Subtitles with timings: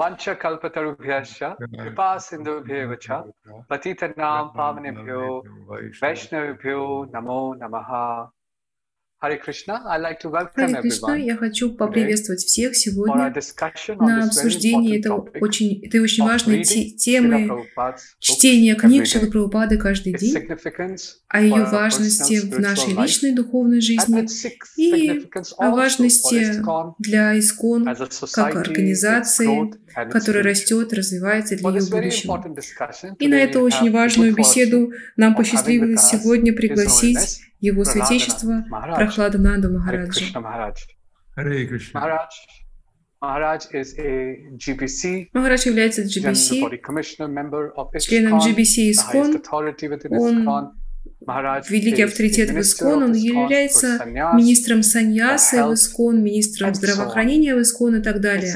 [0.00, 3.18] वंशकल्पतरुभ्यश्च कृपासिन्धुभ्येव च
[3.70, 5.24] पतितनां पावनेभ्यो
[6.02, 6.80] वैष्णवेभ्यो
[7.14, 7.90] नमो नमः
[9.22, 13.34] Hare Krishna, I'd like to welcome я хочу поприветствовать всех сегодня
[13.98, 17.66] на обсуждении этого очень, этой очень важной темы
[18.18, 19.30] чтения книг Шилы.
[19.30, 20.48] Прабхупады каждый день,
[21.28, 24.26] о ее важности в нашей личной духовной жизни
[24.78, 25.28] и
[25.58, 26.62] о важности
[26.98, 27.94] для ИСКОН
[28.32, 29.74] как организации,
[30.10, 32.56] которая растет, развивается для ее будущего.
[33.18, 40.24] И на эту очень важную беседу нам посчастливилось сегодня пригласить его Prahlada святейшество Hare Махараджа.
[45.32, 50.79] Махарадж является GBC, Body Commissioner, member of членом GBC ИСКОН, authority within Он
[51.68, 54.04] великий авторитет в ИСКОН, он является
[54.34, 58.52] министром саньясы в ИСКОН, министром здравоохранения в ИСКОН и так далее.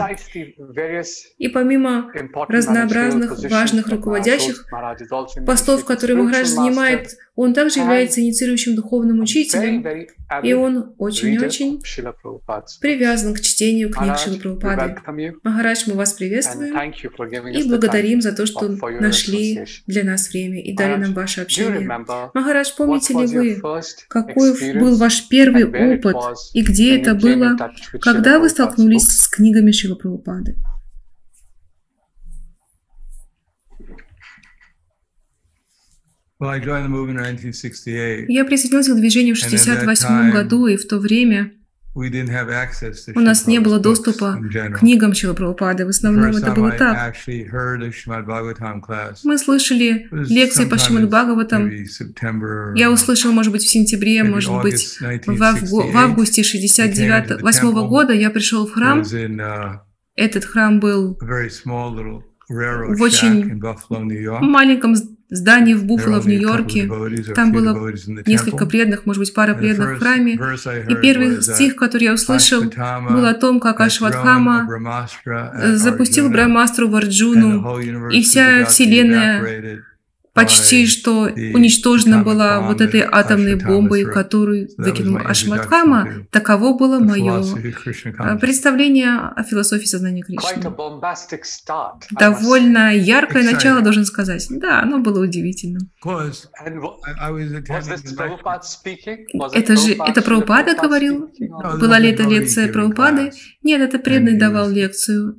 [1.38, 2.10] И помимо
[2.48, 4.66] разнообразных важных руководящих
[5.46, 9.84] постов, которые Махарадж занимает, он также является инициирующим духовным учителем,
[10.42, 11.82] и он очень-очень
[12.80, 14.96] привязан к чтению книг we Прабхупады.
[15.42, 16.74] Махарадж, мы вас приветствуем
[17.52, 21.86] и благодарим за то, что нашли для нас время и дали нам ваше общение.
[21.86, 23.60] remember Махарадж, помните ли вы,
[24.08, 26.16] какой был ваш первый опыт
[26.52, 27.56] и где это было,
[28.00, 30.56] когда вы столкнулись с книгами Шила Прабхупады?
[36.38, 38.26] 1968.
[38.28, 41.52] Я присоединился к движению в And at that 68 time, году, и в то время
[43.14, 44.36] У нас не было доступа
[44.72, 45.84] к книгам Шила Прабхупады.
[45.86, 47.14] В основном это было так.
[49.24, 51.70] Мы слышали лекции по Шримад Бхагаватам.
[52.76, 55.96] Я услышал, может быть, в сентябре, может быть, в, авгу- в 1968.
[55.96, 59.00] августе 69 восьмого года я пришел в храм.
[59.00, 59.78] uh,
[60.16, 61.16] Этот храм был
[62.96, 63.44] в очень
[64.40, 64.94] маленьком
[65.30, 66.90] здании в Буффало в Нью-Йорке.
[67.34, 67.92] Там было
[68.26, 70.34] Несколько преданных, может быть, пара преданных в храме.
[70.88, 74.68] И первый стих, который я услышал, был о том, как Ашватхама
[75.24, 77.78] э, запустил Arjuna, Брахмастру в Арджуну,
[78.10, 79.84] и вся Вселенная
[80.34, 88.38] почти что уничтожена была вот этой атомной бомбой, которую выкинул to Таково было мое э,
[88.38, 90.60] представление о философии сознания Кришны.
[92.10, 94.46] Довольно яркое начало, должен сказать.
[94.50, 95.88] Да, оно было удивительным.
[99.52, 101.30] Это же, это Прабхупада говорил?
[101.78, 103.30] Была ли это лекция Прабхупады?
[103.62, 105.36] Нет, это преданный давал лекцию.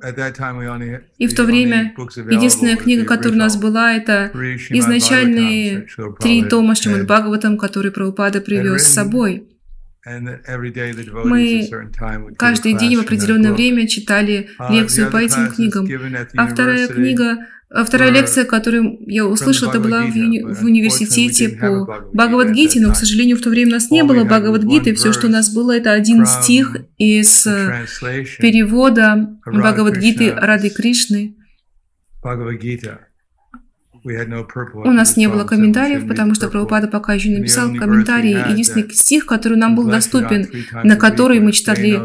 [1.18, 1.94] И в то время
[2.30, 5.86] единственная книга, которая у нас была, это Srimad изначальные
[6.20, 6.74] три тома.
[6.74, 9.44] Шримад Бхагаватам, которые Прабхупада привез с собой.
[11.24, 11.68] Мы
[12.38, 15.86] Каждый день в определенное время читали лекцию по этим книгам.
[16.36, 17.38] А вторая книга,
[17.68, 22.92] а вторая лекция, которую я услышал, это была в, уни- в университете по Бхагавадгите, но,
[22.92, 24.94] к сожалению, в то время у нас не было Бхагавадгиты.
[24.94, 27.44] Все, что у нас было, это один стих из
[28.38, 31.34] перевода Бхагавадгиты Рады Кришны.
[34.74, 36.48] У нас не было комментариев, потому что.
[36.48, 38.50] Прабхупада пока еще не написал комментарии.
[38.52, 40.48] Единственный стих, который нам был доступен,
[40.84, 42.00] на который мы читали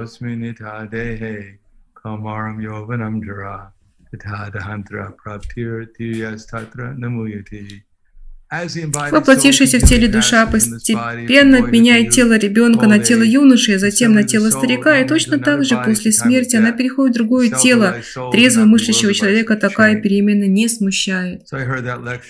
[2.04, 2.60] kamaram
[9.12, 14.50] Воплотившаяся в теле душа постепенно меняет тело ребенка на тело юноши, а затем на тело
[14.50, 17.96] старика, и точно так же после смерти она переходит в другое тело.
[18.34, 21.44] Трезво мыслящего человека такая перемена не смущает.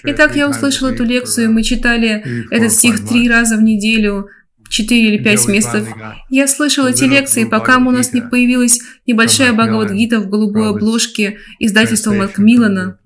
[0.04, 4.30] Итак, я услышал эту лекцию, мы читали этот стих три раза в неделю,
[4.72, 5.88] четыре или пять месяцев.
[6.30, 12.14] Я слышал эти лекции, пока у нас не появилась небольшая Бхагавадгита в голубой обложке издательства
[12.14, 12.98] Макмиллана.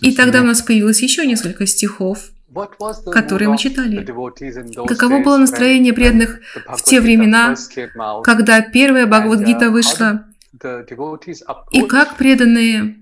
[0.00, 2.30] И тогда у нас появилось еще несколько стихов.
[3.12, 4.02] Которые мы читали.
[4.86, 7.54] Каково было настроение преданных в те времена,
[8.24, 10.24] когда первая uh, Бхагавадгита how вышла,
[11.72, 12.96] и как преданные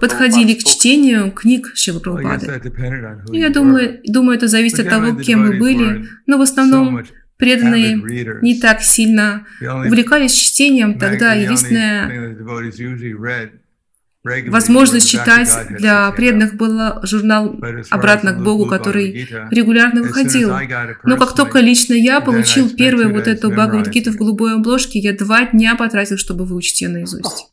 [0.00, 2.46] подходили к чтению книг Шилы Прабхупады.
[2.46, 7.04] who Я думаю, думаю, это зависит от того, кем вы были, но в основном
[7.36, 7.96] преданные
[8.42, 11.36] не так сильно увлекались чтением тогда.
[11.36, 13.50] read
[14.22, 17.58] возможность читать для преданных был журнал
[17.88, 20.52] «Обратно к Богу», который регулярно выходил.
[21.04, 25.46] Но как только лично я получил первую вот эту Бхагавадгиту в голубой обложке, я два
[25.46, 27.49] дня потратил, чтобы выучить ее наизусть.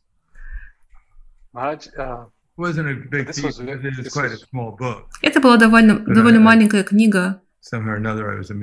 [5.21, 7.41] Это была довольно, довольно маленькая книга,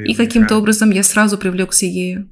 [0.07, 2.29] и каким-то образом я сразу привлекся ею.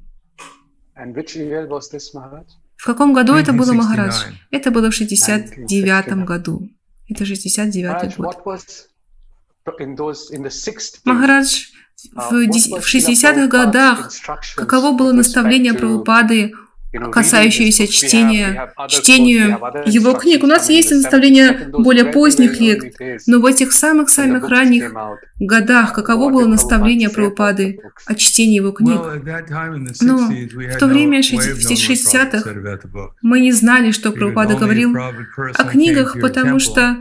[2.75, 4.23] В каком году это было, Махарадж?
[4.51, 6.69] Это было в 69 году.
[7.09, 8.43] Это 69 год.
[11.05, 11.65] Махарадж,
[12.11, 14.11] в 60-х годах
[14.55, 16.53] каково было наставление Прабхупады
[17.11, 20.43] касающиеся чтения, чтению его книг.
[20.43, 22.95] У нас есть наставления более поздних лет,
[23.27, 24.91] но в этих самых-самых ранних
[25.39, 28.99] годах каково было наставление Прабхупады о чтении его книг?
[30.01, 32.43] Но в то время, в 60-х,
[33.21, 36.97] мы не знали, что Прабхупада говорил о книгах, потому что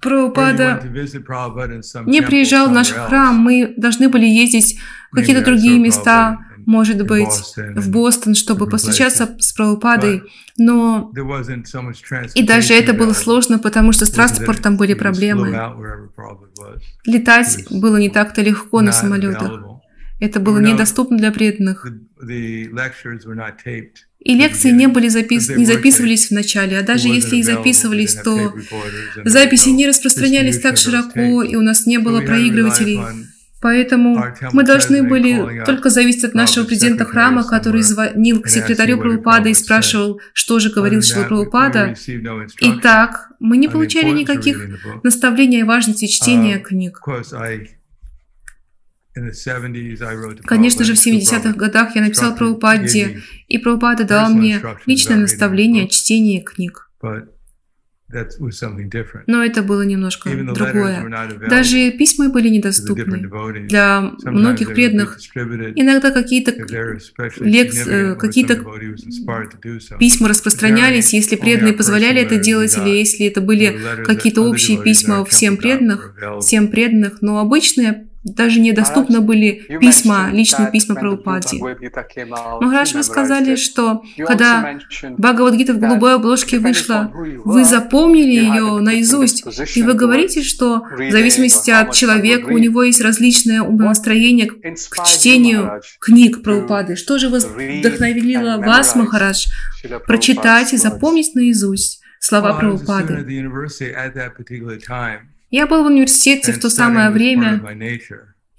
[0.00, 0.82] Прабхупада
[2.06, 4.78] не приезжал в наш храм, мы должны были ездить
[5.12, 10.24] в какие-то другие места, может быть, в Бостон, чтобы посвящаться с Прабхупадой,
[10.58, 11.12] но
[12.34, 15.56] и даже это было сложно, потому что с транспортом были проблемы.
[17.04, 19.52] Летать было не так-то легко на самолетах.
[20.18, 21.86] Это было недоступно для преданных.
[24.18, 25.48] И лекции не, были запис...
[25.50, 28.54] не записывались в начале, а даже если и записывались, то
[29.24, 32.98] записи не распространялись так широко, и у нас не было проигрывателей.
[33.60, 34.22] Поэтому
[34.52, 39.54] мы должны были только зависеть от нашего президента храма, который звонил к секретарю Прабхупада и
[39.54, 41.94] спрашивал, что же говорил Шила Прабхупада.
[42.60, 44.68] Итак, мы не получали никаких
[45.02, 47.00] наставлений о важности чтения книг.
[50.44, 55.88] Конечно же, в 70-х годах я написал Прабхупаде, и Прабхупада дал мне личное наставление о
[55.88, 56.90] чтении книг.
[59.26, 61.04] Но это было немножко другое.
[61.48, 63.28] Даже письма были недоступны
[63.66, 65.18] для многих преданных.
[65.34, 66.52] Иногда какие-то
[67.40, 68.62] лекции, какие-то
[69.98, 75.56] письма распространялись, если преданные позволяли это делать, или если это были какие-то общие письма всем
[75.56, 77.22] преданных, всем преданных.
[77.22, 81.58] Но обычные даже недоступны были письма, личные письма про Прабхупаде.
[82.60, 84.78] Махарадж, вы сказали, что когда
[85.16, 87.12] Бхагавадгита в голубой обложке вышла,
[87.44, 89.44] вы запомнили ее наизусть,
[89.76, 95.80] и вы говорите, что в зависимости от человека у него есть различное умонастроение к чтению
[96.00, 96.96] книг про Прабхупады.
[96.96, 99.46] Что же вдохновило вас, Махарадж,
[100.06, 103.24] прочитать и запомнить наизусть слова про Прабхупады?
[105.56, 107.62] Я был в университете в то самое время,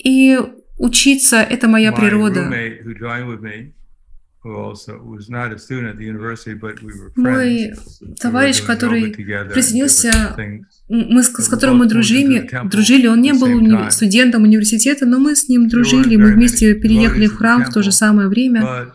[0.04, 0.40] и
[0.80, 2.52] учиться— это моя природа.
[7.16, 7.74] Мой
[8.20, 10.36] товарищ, который присоединился,
[10.90, 15.36] мы, с, с которым мы дружили, дружили, он не был уни студентом университета, но мы
[15.36, 18.88] с ним дружили, мы вместе переехали в храм в то же самое время.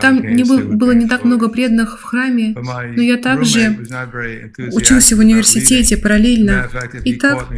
[0.00, 3.78] Там не был, было не так много преданных в храме, но я также
[4.72, 6.68] учился в университете параллельно.
[7.04, 7.48] И так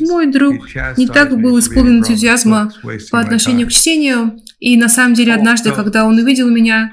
[0.00, 2.72] мой друг не так был исполнен энтузиазма
[3.10, 4.40] по отношению к чтению.
[4.58, 6.92] И на самом деле однажды, когда он увидел меня,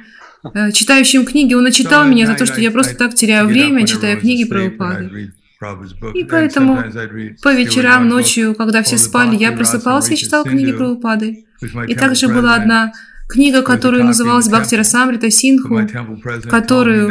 [0.53, 4.17] э, читающим книги, он отчитал меня за то, что я просто так теряю время, читая
[4.17, 5.31] книги про упады.
[6.13, 6.83] И поэтому
[7.41, 11.45] по вечерам, ночью, когда все спали, я просыпался и читал книги про упады.
[11.87, 12.91] И также была одна
[13.27, 15.69] книга, которая называлась Бхактира Самрита Синху,
[16.49, 17.07] которую,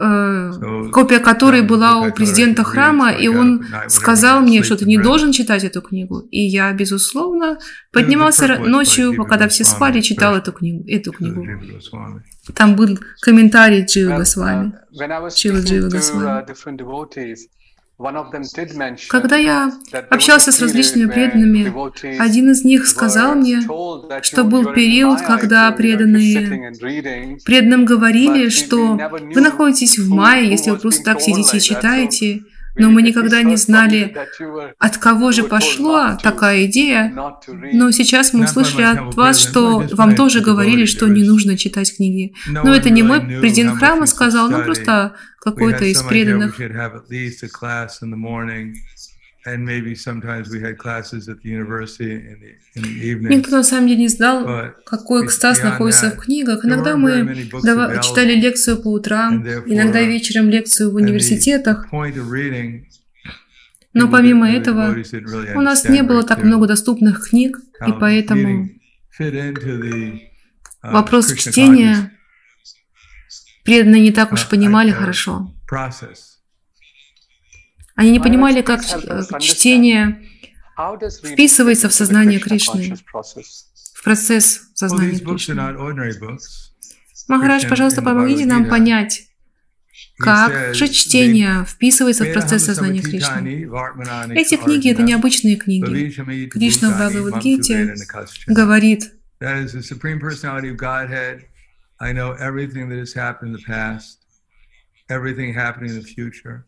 [0.00, 0.52] э,
[0.92, 5.62] копия которой была у президента храма, и он сказал мне, что ты не должен читать
[5.64, 6.20] эту книгу.
[6.30, 7.58] И я, безусловно,
[7.92, 10.84] поднимался ночью, когда все спали, и читал эту книгу.
[10.88, 11.46] Эту книгу.
[12.54, 14.72] Там был комментарий Джива Госвами.
[15.36, 16.44] Чила Джива Госвами.
[19.08, 19.72] Когда я
[20.08, 23.60] общался с различными преданными, один из них сказал мне,
[24.22, 26.72] что был период, когда преданные
[27.44, 28.98] преданным говорили, что
[29.34, 32.42] вы находитесь в мае, если вы просто так сидите и читаете,
[32.76, 34.16] но мы никогда не знали,
[34.78, 37.12] от кого же пошла такая идея.
[37.72, 42.34] Но сейчас мы услышали от вас, что вам тоже говорили, что не нужно читать книги.
[42.46, 46.58] Но это не мой президент храма сказал, ну просто какой-то из преданных.
[52.74, 56.64] Никто на самом деле не знал, какой экстаз находится в книгах.
[56.64, 57.48] Иногда мы
[58.02, 61.86] читали лекцию по утрам, иногда вечером лекцию в университетах.
[63.92, 64.94] Но помимо этого,
[65.56, 68.68] у нас не было так много доступных книг, и поэтому
[69.18, 70.28] uh,
[70.82, 72.12] вопрос чтения
[73.70, 75.54] преданные не так уж понимали хорошо.
[77.94, 78.80] Они не понимали, как
[79.40, 80.20] чтение
[81.24, 85.54] вписывается в сознание Кришны, в процесс сознания Кришны.
[87.28, 89.28] Махарадж, пожалуйста, помогите нам понять,
[90.18, 93.68] как же чтение вписывается в процесс сознания Кришны.
[94.34, 96.48] Эти книги— это необычные книги.
[96.48, 97.94] Кришна в Бхагавадгите
[98.48, 99.12] говорит,
[102.00, 104.18] I know everything that has happened in the past,
[105.10, 106.64] everything happening in the future,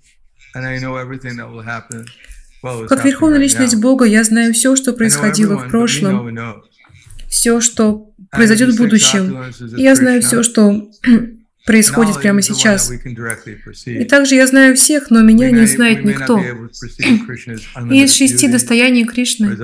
[0.55, 2.07] and I know everything that will happen
[2.89, 6.39] как Верховная Личность Бога, я знаю все, что происходило в прошлом,
[7.29, 9.45] все, что произойдет в будущем.
[9.77, 10.89] Я знаю все, что
[11.67, 12.91] происходит прямо сейчас.
[13.87, 16.39] И также я знаю всех, но меня не знает никто.
[17.91, 19.57] И из шести достояний Кришны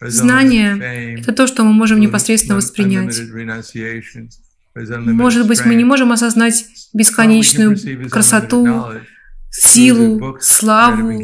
[0.00, 3.20] знание— это то, что мы можем непосредственно воспринять.
[4.74, 6.64] Может быть, мы не можем осознать
[6.94, 7.76] бесконечную
[8.08, 8.66] красоту,
[9.50, 11.22] силу, славу,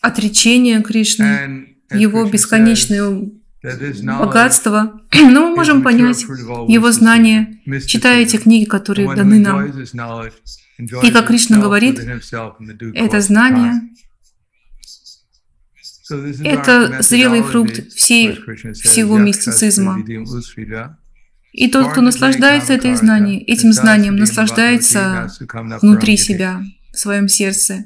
[0.00, 3.30] отречение Кришны, Его бесконечное
[4.18, 9.72] богатство, но мы можем понять Его знание, читая эти книги, которые даны нам.
[11.02, 12.00] И как Кришна говорит,
[12.94, 13.82] это знание
[16.10, 18.34] это зрелый фрукт всей,
[18.74, 20.04] всего мистицизма.
[21.52, 25.28] И тот, кто наслаждается этой знанием, этим знанием, наслаждается
[25.80, 27.84] внутри себя в своем сердце.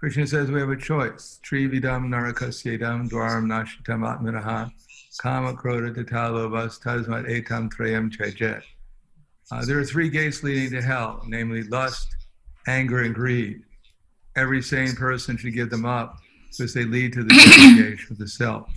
[0.00, 1.40] Krishna says we have a choice.
[1.42, 4.70] Trividam narakasyedam dwaram nashitam atmanaha
[5.20, 8.62] kama kroda tatalobas tasmat etam trayam chajet.
[9.51, 12.07] Uh, there are three gates leading to hell, namely lust,
[12.67, 13.61] anger, and greed.
[14.35, 16.17] Every sane person should give them up
[16.49, 18.67] because they lead to the disengagement with the self.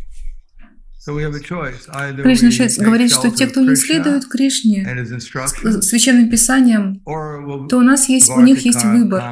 [1.06, 4.84] Кришна сейчас говорит, что те, кто не следует Кришне,
[5.82, 9.22] священным писаниям, то у нас есть, у них есть выбор.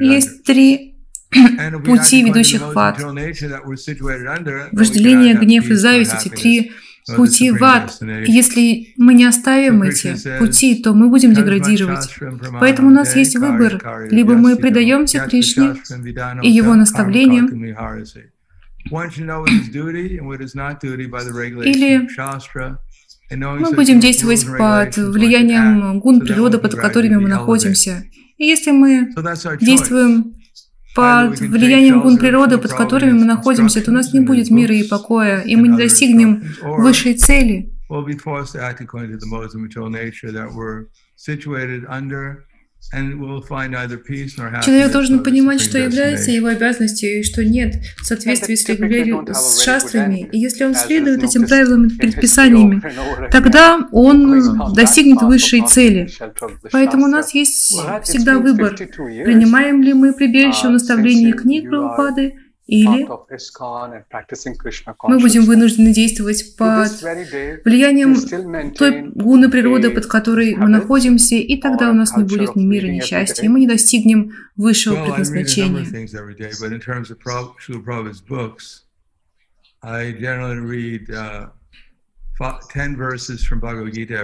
[0.00, 0.94] Есть три
[1.85, 2.99] пути, ведущих в ад.
[4.71, 6.71] Вожделение, гнев и зависть, эти три
[7.15, 7.97] пути в ад.
[8.01, 12.09] Если мы не оставим эти пути, то мы будем деградировать.
[12.59, 13.81] Поэтому у нас есть выбор.
[14.09, 15.75] Либо мы предаемся Кришне
[16.41, 17.47] и его наставлениям,
[21.61, 22.07] или
[23.31, 28.03] мы будем действовать под влиянием гун природы, под которыми мы находимся.
[28.37, 29.09] И если мы
[29.59, 30.38] действуем
[30.99, 34.87] под влиянием гун природы, под которыми мы находимся, то у нас не будет мира и
[34.87, 37.73] покоя, и мы не достигнем высшей цели.
[44.63, 50.27] Человек должен понимать, что является его обязанностью и что нет в соответствии с, с шастрами.
[50.31, 52.81] И если он следует этим правилам и предписаниями,
[53.29, 56.09] тогда он достигнет высшей цели.
[56.71, 62.33] Поэтому у нас есть всегда выбор, принимаем ли мы прибежище в наставлении книг Прабхупады
[62.69, 63.07] или
[65.03, 66.89] мы будем вынуждены действовать под
[67.65, 68.15] влиянием
[68.73, 72.87] той гуны природы, под которой мы находимся, и тогда у нас не будет ни мира,
[72.87, 75.85] ни счастья, и мы не достигнем высшего предназначения.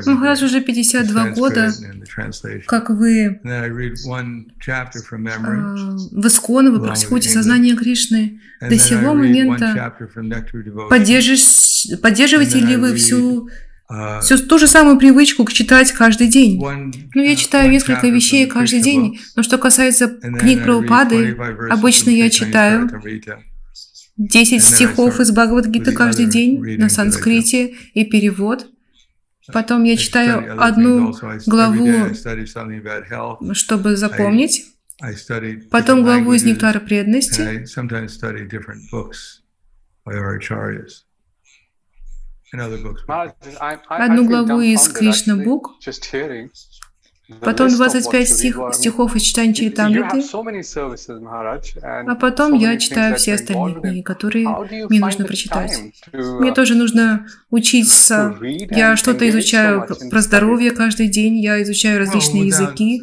[0.06, 1.72] Ну, раз уже 52 года,
[2.66, 3.68] как вы а,
[6.12, 8.40] в Исконе, вы практикуете сознание Кришны.
[8.62, 9.94] До сего момента
[12.02, 13.50] поддерживаете ли вы всю
[13.92, 16.60] uh, всю ту же самую привычку читать каждый день.
[16.60, 21.38] Ну, я uh, читаю несколько вещей каждый день, но что касается книг про упады,
[21.70, 22.90] обычно я читаю
[24.18, 28.68] 10 стихов из Бхагавадгиты каждый день на санскрите и перевод.
[29.54, 31.14] Потом я читаю одну
[31.46, 32.14] главу,
[33.54, 34.66] чтобы запомнить.
[35.70, 37.66] Потом главу из Нектара преданности.
[43.90, 45.72] Одну главу из Кришна Бук.
[47.42, 50.22] Потом 25 стих, стихов из читания Чаритамриты.
[51.92, 54.48] А потом я читаю все остальные книги, которые
[54.90, 55.80] мне нужно прочитать.
[56.14, 58.38] Мне тоже нужно учиться.
[58.70, 63.02] Я что-то изучаю про здоровье каждый день, я изучаю различные языки.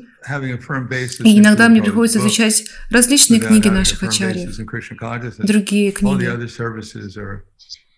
[1.24, 4.56] И иногда мне приходится изучать различные книги наших ачарьев,
[5.38, 6.28] другие книги.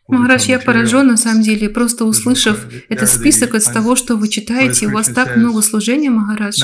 [0.06, 4.86] Махарадж, я поражен на самом деле, просто услышав этот список из того, что вы читаете,
[4.86, 6.60] у вас так много служения, Махарадж,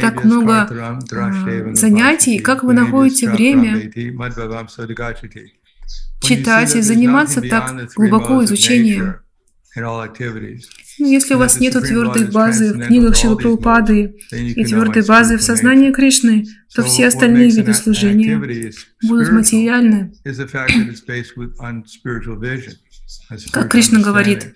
[0.00, 3.90] так много э, занятий, как вы находите время
[6.20, 9.16] читать и заниматься так глубоко изучением.
[10.98, 15.90] Если у вас нет твердой базы в книгах Шилы Прабхупады и твердой базы в сознании
[15.90, 18.38] Кришны, то все остальные виды служения
[19.02, 20.12] будут материальны.
[23.52, 24.54] Как Кришна говорит,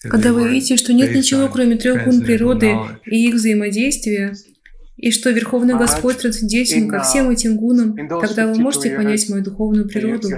[0.00, 2.74] когда вы видите, что нет ничего, кроме трех гун природы
[3.06, 4.34] и их взаимодействия,
[4.98, 9.88] и что Верховный Господь трансцендентен ко всем этим гунам, тогда вы можете понять мою духовную
[9.88, 10.28] природу.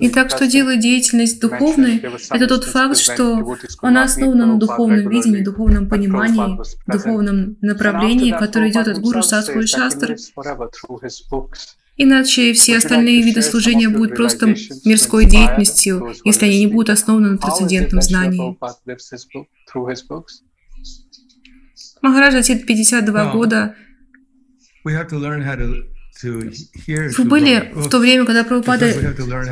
[0.00, 5.88] Итак, что делает деятельность духовной, это тот факт, что она основана на духовном видении, духовном
[5.88, 10.16] понимании, духовном направлении, которое идет от Гуру Садху и Шастр.
[11.96, 14.48] Иначе все остальные виды служения будут просто
[14.84, 18.58] мирской деятельностью, если они не будут основаны на трансцендентном знании.
[22.04, 23.74] Махараджа Тит 52 года.
[26.22, 28.92] Вы были в то время, когда Прабхупада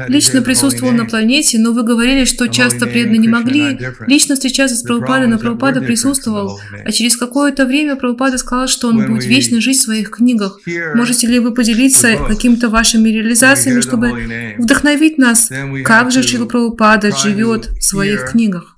[0.09, 4.83] лично присутствовал на планете, но вы говорили, что часто преданные не могли лично встречаться с
[4.83, 6.61] Прабхупадой, но Прабхупада присутствовал.
[6.85, 10.61] А через какое-то время Прабхупада сказал, что он будет вечно жить в своих книгах.
[10.95, 15.51] Можете ли вы поделиться какими-то вашими реализациями, чтобы вдохновить нас,
[15.85, 18.77] как же Шила Прабхупада живет в своих книгах?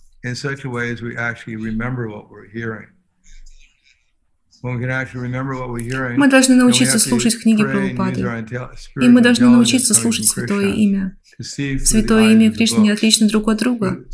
[4.64, 8.20] Мы должны научиться слушать книги Прабхупады.
[8.98, 11.18] И мы должны научиться слушать Святое Имя.
[11.38, 14.04] Святое Имя Кришны не отлично друг от друга.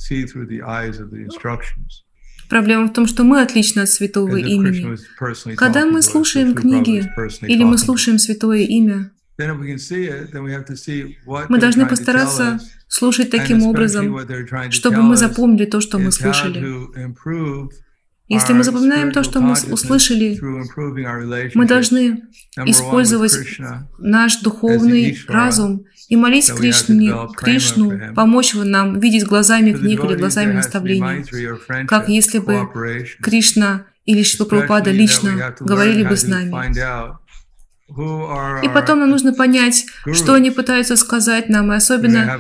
[2.49, 4.97] Проблема в том, что мы отличны от святого имени.
[5.55, 7.09] Когда мы слушаем книги
[7.43, 9.13] или мы слушаем святое имя,
[11.49, 14.19] мы должны постараться слушать таким образом,
[14.71, 16.61] чтобы мы запомнили то, что мы слышали.
[18.31, 20.39] Если мы запоминаем то, что мы услышали,
[21.55, 22.23] мы должны
[22.65, 23.33] использовать
[23.99, 31.87] наш духовный разум и молить Кришне, Кришну, помочь нам видеть глазами книг или глазами наставлений,
[31.87, 32.69] как если бы
[33.21, 36.51] Кришна или Шила Прабхупада лично говорили бы с нами.
[38.63, 42.39] И потом нам нужно понять, что они пытаются сказать нам, и особенно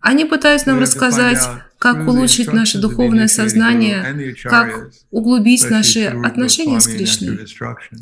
[0.00, 1.38] они пытаются нам рассказать,
[1.78, 7.46] как улучшить наше духовное сознание, как углубить наши отношения с Кришной,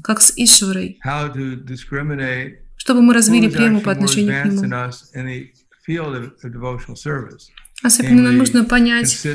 [0.03, 0.99] как с Ишварой,
[2.77, 4.65] чтобы мы развили прему по отношению к Нему.
[7.83, 9.27] Особенно нам нужно понять,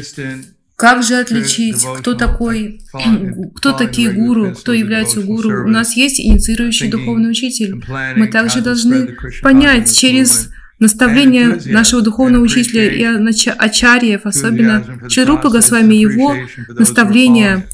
[0.80, 2.82] как же отличить, кто такой,
[3.56, 5.66] кто такие гуру, кто является гуру?
[5.66, 7.84] У нас есть инициирующий духовный учитель.
[8.16, 16.34] Мы также должны понять через наставление нашего духовного учителя и ачарьев, особенно Чарупа Госвами, его
[16.70, 17.68] наставление,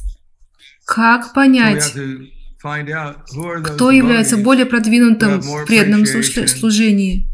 [0.84, 1.94] как понять,
[3.64, 7.28] кто является более продвинутым в преданном служении,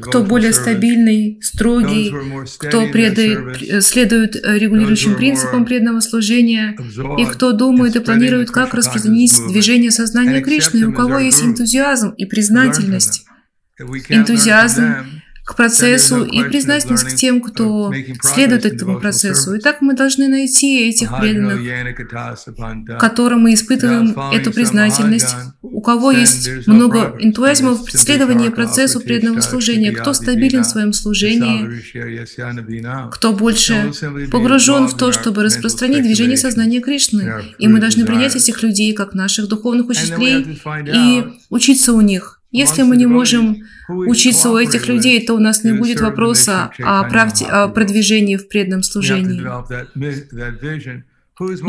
[0.00, 2.12] кто более стабильный, строгий,
[2.58, 6.76] кто предает, следует э, регулирующим принципам преданного служения,
[7.18, 12.26] и кто думает и планирует, как распространить движение сознания Кришны, у кого есть энтузиазм и
[12.26, 13.24] признательность.
[14.08, 15.19] Энтузиазм
[15.50, 19.58] к процессу и признательность к тем, кто следует этому процессу.
[19.58, 21.60] Итак, мы должны найти этих преданных,
[23.00, 29.90] которым мы испытываем эту признательность, у кого есть много энтузиазма в следовании процессу преданного служения,
[29.90, 31.68] кто стабилен в своем служении,
[33.10, 33.92] кто больше
[34.30, 37.42] погружен в то, чтобы распространить движение сознания Кришны.
[37.58, 42.39] И мы должны принять этих людей как наших духовных учителей и учиться у них.
[42.50, 43.56] Если мы не можем
[43.88, 48.48] учиться у этих людей, то у нас не будет вопроса о, практи- о продвижении в
[48.48, 49.40] преданном служении.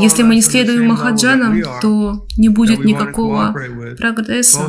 [0.01, 3.53] Если мы не следуем Махаджанам, то не будет никакого
[3.97, 4.59] прогресса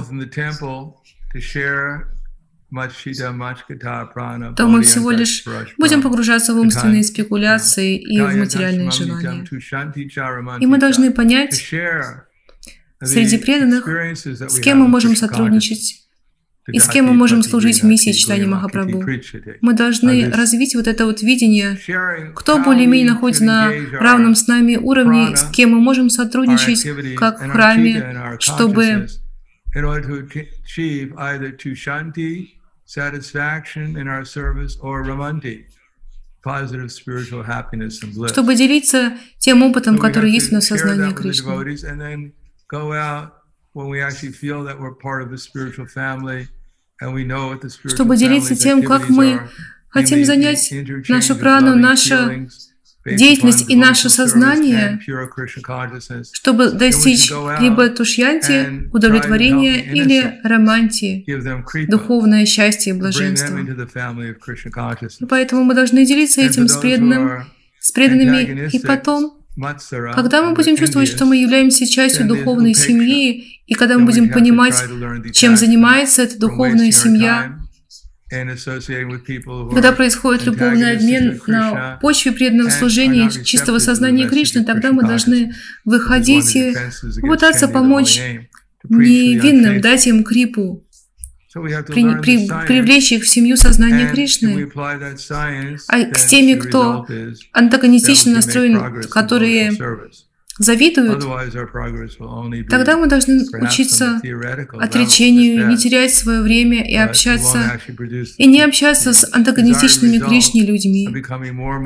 [4.57, 5.45] то мы всего лишь
[5.79, 9.45] будем погружаться в умственные спекуляции и в материальные желания.
[10.61, 11.53] И мы должны понять
[13.03, 13.85] среди преданных,
[14.49, 16.02] с кем мы можем сотрудничать,
[16.69, 19.05] и с кем мы можем служить в миссии читания Махапрабху.
[19.61, 21.77] Мы должны развить вот это вот видение,
[22.35, 27.49] кто более-менее находится на равном с нами уровне, с кем мы можем сотрудничать, как в
[27.51, 29.09] храме, чтобы
[38.29, 41.73] чтобы делиться тем опытом, который есть в нас сознании Кришны.
[47.89, 49.49] Чтобы делиться тем, как мы
[49.89, 50.73] хотим занять
[51.09, 52.49] нашу прану, наше
[53.05, 55.01] деятельность и наше сознание,
[56.33, 57.31] чтобы достичь
[57.61, 61.25] либо тушьянти, удовлетворения, или романтии,
[61.89, 63.57] духовное счастье и блаженство.
[65.21, 67.47] И поэтому мы должны делиться этим с, преданным,
[67.81, 69.42] с преданными, и потом,
[70.15, 74.75] когда мы будем чувствовать, что мы являемся частью духовной семьи, и когда мы будем понимать,
[75.33, 77.59] чем занимается эта духовная семья,
[78.31, 86.57] когда происходит любовный обмен на почве преданного служения чистого сознания Кришны, тогда мы должны выходить
[86.57, 86.75] и
[87.21, 88.21] попытаться помочь
[88.89, 90.83] невинным, дать им крипу,
[91.53, 94.71] при, при, привлечь их в семью сознания Кришны.
[95.89, 97.07] А с теми, кто
[97.53, 99.73] антагонистично настроен, которые
[100.59, 101.25] завидуют,
[102.69, 104.21] тогда мы должны учиться
[104.79, 107.81] отречению, не терять свое время и общаться,
[108.39, 111.09] и не общаться с антагонистичными Кришне людьми,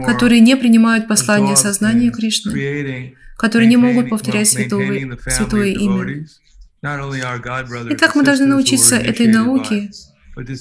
[0.05, 6.27] которые не принимают послание сознания Кришны, которые не могут повторять святое, святое имя.
[6.83, 9.91] Итак, мы должны научиться этой науке,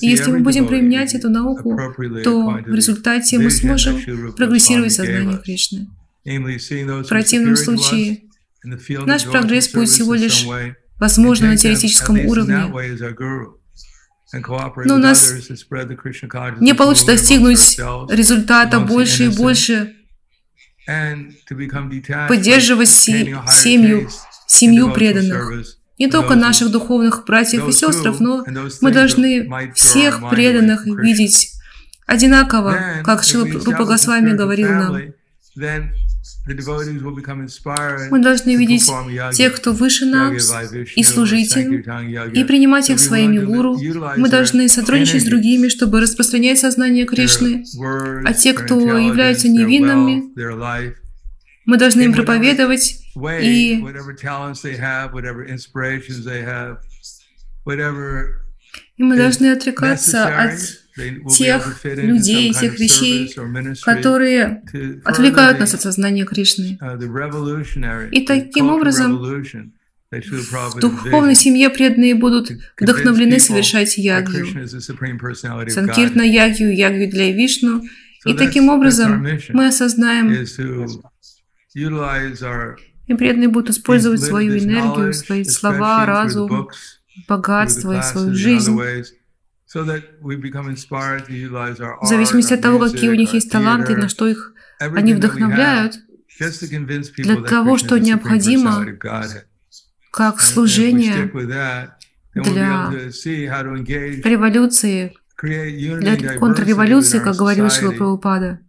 [0.02, 1.78] и если мы будем применять эту науку,
[2.24, 4.00] то в результате мы сможем
[4.36, 5.88] прогрессировать сознание Кришны.
[6.24, 8.22] В противном случае
[8.64, 10.46] наш прогресс будет всего лишь
[10.98, 12.72] возможно на теоретическом уровне.
[14.86, 15.34] Но у нас
[16.60, 17.78] не получится достигнуть
[18.10, 19.94] результата больше и больше,
[22.28, 24.10] поддерживать семью,
[24.48, 25.75] семью преданных.
[25.98, 28.46] Не только наших духовных братьев и сестр, но
[28.82, 31.52] мы должны всех преданных видеть
[32.06, 34.98] одинаково, как Шила Рупа Госвами говорил нам.
[38.12, 38.90] Мы должны видеть
[39.34, 40.54] тех, кто выше нас,
[40.96, 41.82] и служить им,
[42.32, 43.78] и принимать их своими гуру.
[44.18, 47.64] Мы должны сотрудничать с другими, чтобы распространять сознание Кришны.
[48.26, 50.24] А те, кто являются невинными,
[51.66, 53.05] мы должны им проповедовать
[53.42, 53.82] и
[58.98, 60.60] и мы должны отрекаться от
[61.36, 63.34] тех людей, тех вещей,
[63.84, 64.64] которые
[65.04, 66.78] отвлекают нас от сознания Кришны.
[66.82, 74.46] Uh, И таким образом в духовной семье преданные будут вдохновлены совершать ягью.
[75.70, 77.84] Санкиртна ягью, ягью для Вишну.
[78.26, 80.32] И таким образом мы осознаем,
[83.08, 86.70] и преданные будут использовать свою энергию, свои слова, разум,
[87.28, 88.80] богатство и свою жизнь.
[92.02, 95.96] в зависимости от того, какие у них есть таланты, на что их они вдохновляют,
[97.18, 98.86] для того, что необходимо
[100.12, 101.32] как служение
[102.34, 102.94] для
[104.24, 108.60] революции, для контрреволюции, как говорил Шила Прабхупада,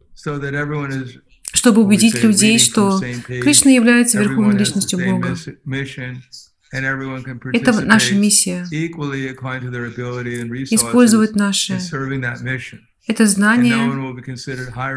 [1.56, 5.34] чтобы убедить людей, что Кришна является верховной личностью Бога.
[7.52, 8.66] Это наша миссия.
[10.70, 11.78] Использовать наши
[13.08, 13.76] это знание,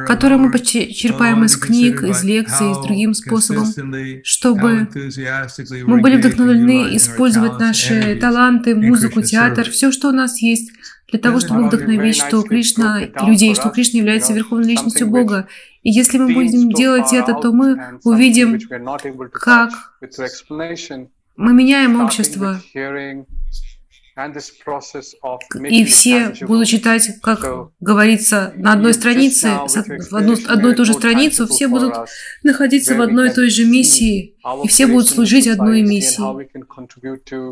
[0.08, 3.67] которое мы черпаем из книг, из лекций, с другим способом,
[4.24, 4.89] чтобы
[5.86, 10.72] мы были вдохновлены использовать наши таланты, музыку, театр, все, что у нас есть,
[11.12, 15.48] для того, чтобы вдохновить, что Кришна, людей, что Кришна является верховной личностью Бога.
[15.81, 18.59] И если мы будем делать это, то мы увидим,
[19.31, 19.71] как
[21.35, 22.61] мы меняем общество.
[25.69, 30.93] И все будут читать, как говорится, на одной странице, в одну, одну и ту же
[30.93, 31.93] страницу, все будут
[32.43, 36.21] находиться в одной и той же миссии, и все будут служить одной миссии.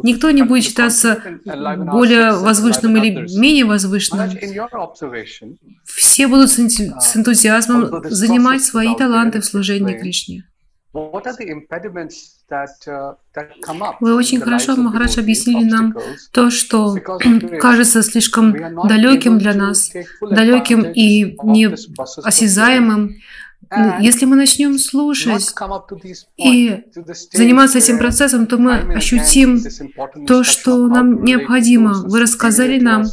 [0.05, 4.29] Никто не будет считаться более возвышенным или менее возвышенным.
[5.85, 6.59] Все будут с
[7.15, 10.43] энтузиазмом занимать свои таланты в служении Кришне.
[10.97, 11.11] Uh,
[13.99, 15.93] Вы очень хорошо, Махарадж, объяснили нам
[16.31, 16.95] то, что
[17.61, 18.51] кажется слишком
[18.87, 23.15] далеким для нас, далеким и неосязаемым.
[23.99, 25.53] Если мы начнем слушать
[26.37, 26.83] и
[27.31, 29.61] заниматься этим процессом, то мы ощутим
[30.25, 32.01] то, что нам необходимо.
[32.05, 33.05] Вы рассказали нам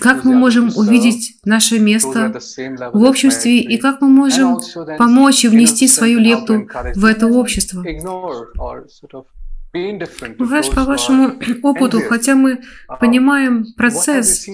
[0.00, 2.38] как мы можем увидеть наше место
[2.92, 4.58] в обществе и как мы можем
[4.98, 7.84] помочь и внести свою лепту в это общество.
[10.38, 12.60] Махарадж, по вашему опыту, хотя мы
[12.98, 14.46] понимаем процесс,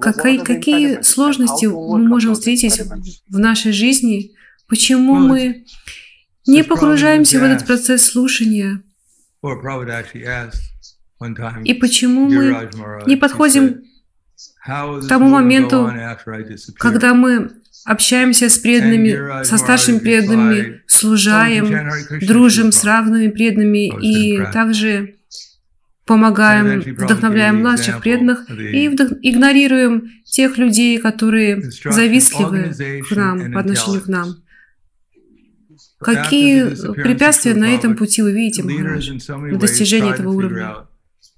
[0.00, 2.80] какие, какие сложности мы можем встретить
[3.28, 4.32] в нашей жизни,
[4.66, 5.66] почему мы
[6.46, 8.82] не погружаемся в этот процесс слушания,
[11.64, 12.70] и почему мы
[13.06, 13.82] не подходим
[14.64, 15.92] к тому моменту,
[16.78, 17.50] когда мы
[17.84, 25.16] общаемся с преданными, со старшими преданными, служаем, дружим с равными преданными и также
[26.06, 29.08] помогаем, вдохновляем младших преданных и вдох...
[29.22, 32.74] игнорируем тех людей, которые завистливы
[33.08, 34.36] к нам, по отношению к нам.
[35.98, 40.86] Какие препятствия на этом пути вы видите, Махарадж, на достижение этого уровня?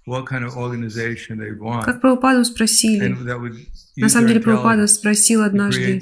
[0.06, 3.16] Как Прабхупаду спросили,
[3.96, 6.00] на самом деле Прабхупада спросил однажды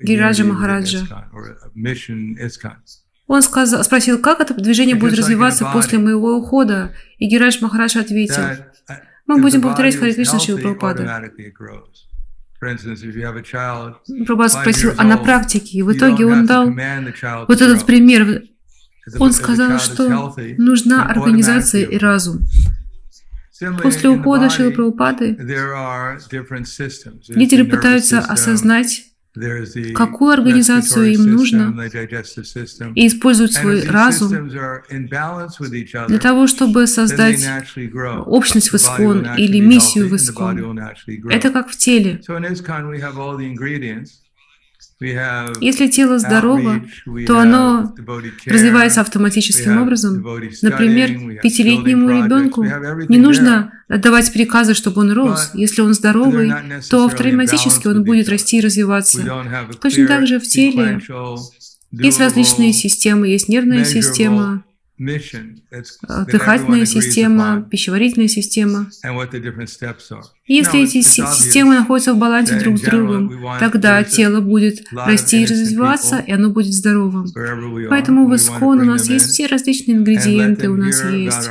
[0.00, 1.06] Гираджа Махараджа,
[3.32, 8.42] он сказал, спросил, как это движение будет развиваться после моего ухода, и Гирадж Махарадж ответил,
[8.42, 8.56] uh,
[9.26, 11.30] мы будем повторять Хари Кришна Шива Прабхупада.
[14.26, 16.66] Прабхупада спросил, а на практике, и в итоге он дал
[17.48, 18.42] вот этот пример.
[19.18, 22.46] Он сказал, что нужна организация и разум.
[23.82, 25.36] После ухода Шилы Прабхупады
[27.28, 29.04] лидеры пытаются осознать,
[29.94, 31.74] какую организацию им нужно,
[32.94, 37.44] и используют свой разум для того, чтобы создать
[38.26, 40.78] общность в Искон или миссию в Искон.
[41.30, 42.20] Это как в теле.
[45.60, 46.84] Если тело здорово,
[47.26, 47.94] то оно
[48.46, 50.24] развивается автоматическим образом.
[50.62, 52.64] Например, пятилетнему ребенку
[53.08, 55.50] не нужно отдавать приказы, чтобы он рос.
[55.54, 56.52] Если он здоровый,
[56.88, 59.22] то автоматически он будет расти и развиваться.
[59.80, 61.00] Точно так же в теле
[61.92, 64.64] есть различные системы, есть нервная система,
[64.98, 68.90] дыхательная система, пищеварительная система.
[70.46, 76.18] Если эти системы находятся в балансе друг с другом, тогда тело будет расти и развиваться,
[76.18, 77.26] и оно будет здоровым.
[77.88, 81.48] Поэтому в Искон у нас есть все различные ингредиенты, у нас есть.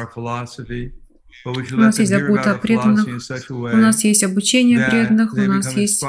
[1.45, 3.07] у нас есть забота о преданных,
[3.49, 6.03] у нас есть обучение преданных, у нас есть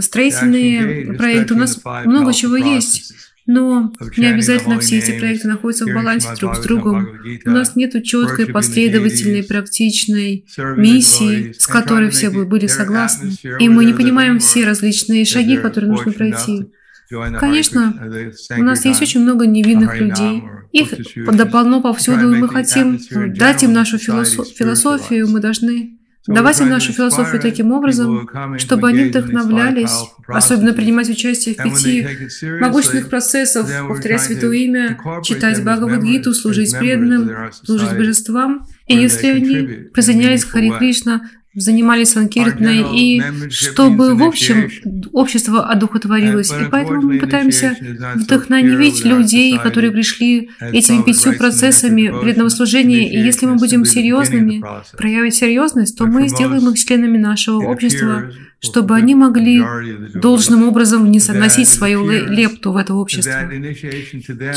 [0.00, 3.12] строительные проекты, у нас много чего есть.
[3.52, 7.08] Но не обязательно все эти проекты находятся в балансе друг с другом.
[7.44, 13.32] У нас нет четкой, последовательной, практичной миссии, с которой все бы были согласны.
[13.58, 16.70] И мы не понимаем все различные шаги, которые нужно пройти.
[17.40, 17.92] Конечно,
[18.56, 20.44] у нас есть очень много невинных людей.
[20.70, 20.94] Их
[21.50, 23.00] полно повсюду, и мы хотим
[23.34, 25.99] дать им нашу философию, мы должны
[26.30, 32.06] Давайте нашу философию таким образом, чтобы они вдохновлялись, особенно принимать участие в пяти
[32.60, 38.66] могущественных процессах, повторять Святое Имя, читать Бхагавадгиту, служить преданным, служить божествам.
[38.86, 39.62] И если они
[39.92, 44.70] присоединялись к Хари Кришна, занимались санкиртной, и чтобы, в общем,
[45.12, 46.50] общество одухотворилось.
[46.50, 47.76] И поэтому мы пытаемся
[48.14, 53.10] вдохновить людей, которые пришли этими пятью процессами преданного служения.
[53.10, 54.62] И если мы будем серьезными,
[54.96, 59.62] проявить серьезность, то мы сделаем их членами нашего общества, чтобы они могли
[60.14, 63.32] должным образом вносить свою лепту в это общество.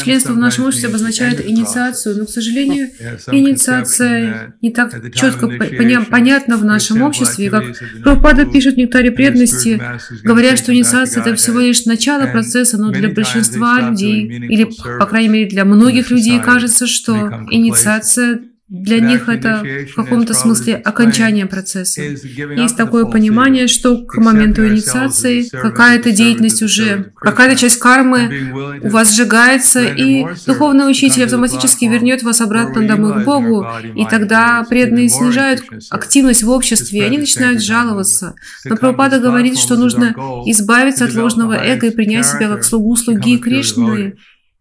[0.04, 2.90] Членство в нашем обществе обозначает инициацию, но, к сожалению,
[3.32, 7.64] инициация не так четко поня понятна в нашем обществе, как
[8.04, 9.82] Прабхупада пишет в «Нектаре преданности»,
[10.24, 15.30] говоря, что инициация– это всего лишь начало процесса, но для большинства людей, или, по крайней
[15.30, 22.02] мере, для многих людей кажется, что инициация для них это в каком-то смысле окончание процесса.
[22.02, 29.14] Есть такое понимание, что к моменту инициации какая-то деятельность уже, какая-то часть кармы у вас
[29.14, 35.64] сжигается, и духовный учитель автоматически вернет вас обратно домой к Богу, и тогда преданные снижают
[35.90, 38.34] активность в обществе, и они начинают жаловаться.
[38.64, 43.38] Но Прабхупада говорит, что нужно избавиться от ложного эго и принять себя как слугу слуги
[43.38, 44.16] Кришны,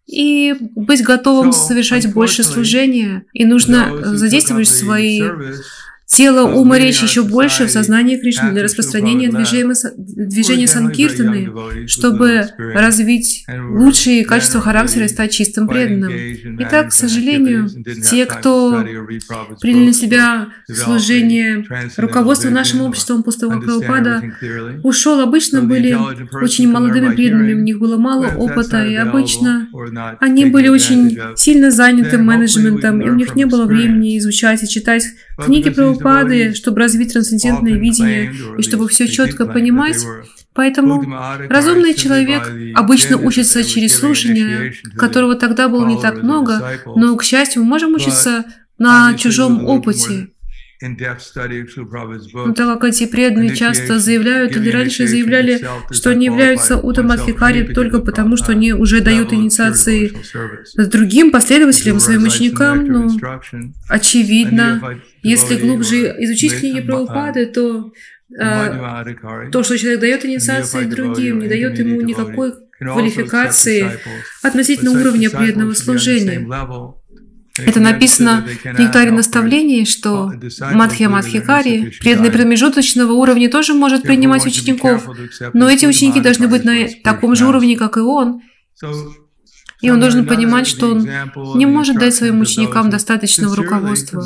[0.07, 3.25] и быть готовым совершать больше служения.
[3.33, 5.23] И нужно задействовать свои
[6.13, 12.49] тело, ум и речь еще больше в сознании Кришны для распространения движения, движения Санкиртаны, чтобы
[12.59, 16.13] развить лучшие качества характера и стать чистым преданным.
[16.61, 17.69] Итак, к сожалению,
[18.03, 18.85] те, кто
[19.61, 21.65] приняли на себя служение
[21.97, 24.23] руководства нашим обществом после Прабхупада,
[24.83, 25.97] ушел, обычно были
[26.43, 29.69] очень молодыми преданными, у них было мало опыта, и обычно
[30.21, 35.05] они были очень сильно заняты менеджментом, и у них не было времени изучать и читать
[35.45, 40.05] книги Прабхупады, чтобы развить трансцендентное видение и чтобы все четко понимать.
[40.55, 41.03] Поэтому
[41.49, 47.63] разумный человек обычно учится через слушание, которого тогда было не так много, но, к счастью,
[47.63, 48.45] мы можем учиться
[48.79, 50.29] на чужом опыте.
[50.83, 58.01] Но так как эти преданные часто заявляют или раньше заявляли, что они являются Утамадхикари только
[58.01, 60.13] потому, что они уже дают инициации
[60.77, 63.11] другим последователям, своим ученикам, но
[63.89, 67.93] очевидно, если глубже изучить книги Прабхупады, то
[68.39, 69.05] а,
[69.51, 73.99] то, что человек дает инициации другим, не дает ему никакой квалификации
[74.43, 76.47] относительно уровня преданного служения.
[77.59, 80.33] Это написано в Нектаре наставлений, что
[80.73, 85.07] Мадхья Мадхикари, преданный промежуточного уровня, тоже может принимать учеников,
[85.53, 88.41] но эти ученики должны быть на таком же уровне, как и он.
[89.83, 91.09] И он должен понимать, что он
[91.57, 94.25] не может дать своим ученикам достаточного руководства.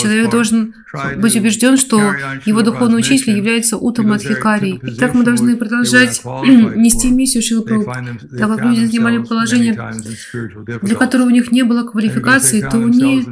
[0.00, 0.74] Человек должен
[1.18, 2.14] быть убежден, что
[2.46, 4.80] его духовный учитель является Утам Адхикари.
[4.82, 7.84] И так мы должны продолжать нести миссию Шилы
[8.38, 9.76] Так как люди занимали положение,
[10.82, 13.22] для которого у них не было квалификации, то они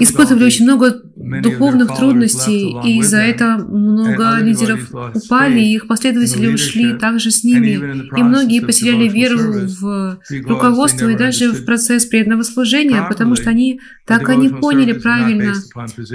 [0.00, 6.98] испытывали очень много духовных трудностей, и из-за этого много лидеров упали, и их последователи ушли
[6.98, 8.08] также с ними.
[8.18, 9.38] И многие потеряли веру
[9.80, 14.92] в руководство и даже в процесс преданного служения, потому что они так и не поняли
[14.92, 15.54] правильно,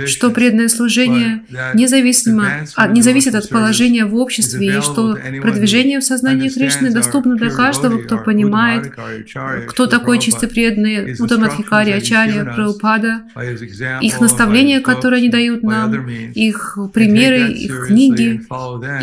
[0.08, 1.44] что преданное служение
[1.74, 7.36] независимо, а, не зависит от положения в обществе, и что продвижение в сознании Кришны доступно
[7.36, 8.94] для каждого, кто понимает,
[9.68, 13.24] кто такой чисто преданный Утамадхикари, Ачарья, Прабхупада,
[14.02, 18.42] их наставления, которые они дают нам, их примеры, их книги,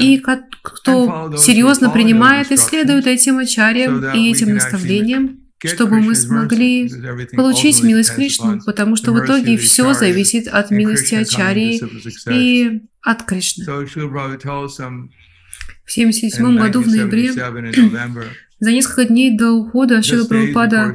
[0.00, 0.22] и
[0.62, 6.90] кто серьезно принимает и следует этим ачарьям и этим наставлениям, чтобы мы смогли
[7.36, 11.80] получить милость Кришны, потому что в итоге все зависит от милости Ачарьи
[12.30, 13.64] и от Кришны.
[15.84, 17.32] В 1977 году в ноябре,
[18.60, 20.94] за несколько дней до ухода Шила Прабхупада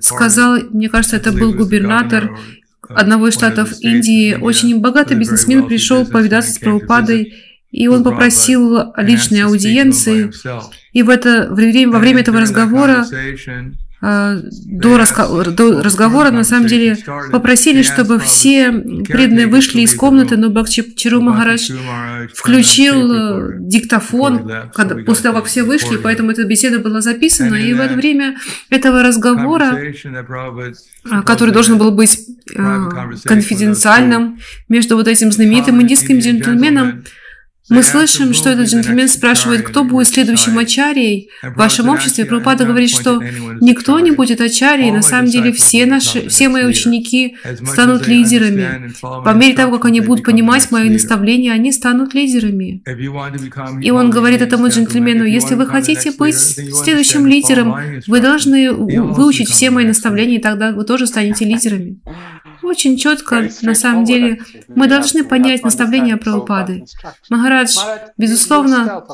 [0.00, 2.38] сказал, мне кажется, это был губернатор
[2.88, 7.34] одного из штатов Индии, очень богатый бизнесмен пришел повидаться с Прабхупадой,
[7.70, 10.30] и он попросил личной аудиенции.
[10.92, 13.04] И в это, во время этого разговора
[14.00, 16.96] до, раска- до разговора, на самом деле,
[17.32, 21.72] попросили, чтобы все преданные вышли из комнаты, но Бхакчару Махарадж
[22.32, 27.74] включил э, диктофон когда, после того, как все вышли, поэтому эта беседа была записана, и
[27.74, 28.36] в это время
[28.70, 29.76] этого разговора,
[31.10, 32.20] а, который должен был быть
[32.54, 32.88] э,
[33.24, 37.04] конфиденциальным между вот этим знаменитым индийским джентльменом,
[37.68, 42.24] мы слышим, что этот джентльмен спрашивает, кто будет следующим ачарией в вашем обществе.
[42.24, 43.22] Пропада говорит, что
[43.60, 44.90] никто не будет ачарией.
[44.90, 48.92] На самом деле все, наши, все мои ученики станут лидерами.
[49.00, 52.82] По мере того, как они будут понимать мои наставления, они станут лидерами.
[53.82, 57.76] И он говорит этому джентльмену, если вы хотите быть следующим лидером,
[58.06, 61.98] вы должны выучить все мои наставления, и тогда вы тоже станете лидерами.
[62.68, 66.84] Очень четко, на самом деле, мы должны понять наставления Прабхупады.
[67.30, 67.78] Махарадж,
[68.18, 69.06] безусловно,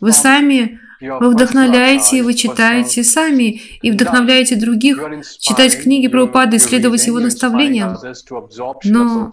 [0.00, 5.02] вы сами вы вдохновляете, вы читаете сами и вдохновляете других
[5.40, 7.98] читать книги Прабхупады и следовать его наставлениям.
[8.84, 9.32] Но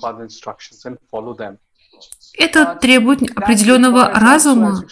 [2.37, 4.83] это требует определенного разума.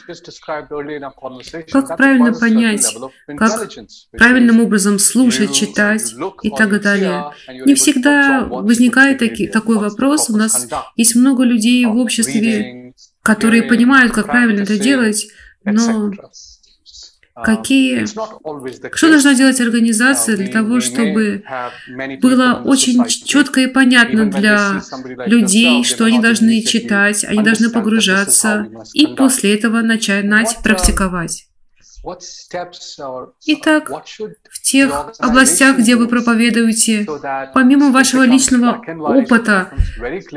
[1.72, 2.96] Как правильно понять,
[3.38, 3.70] как
[4.12, 7.32] правильным образом слушать, читать и так далее.
[7.66, 10.30] Не всегда возникает таки, такой вопрос.
[10.30, 15.28] У нас есть много людей в обществе, которые понимают, как правильно это делать,
[15.64, 16.12] но
[17.44, 21.44] какие, что должна делать организация для того, чтобы
[22.22, 24.82] было очень четко и понятно для
[25.26, 30.26] людей, что они должны читать, они должны погружаться и после этого начать
[30.64, 31.48] практиковать.
[33.46, 37.06] Итак, в тех областях, где вы проповедуете,
[37.54, 39.72] помимо вашего личного опыта,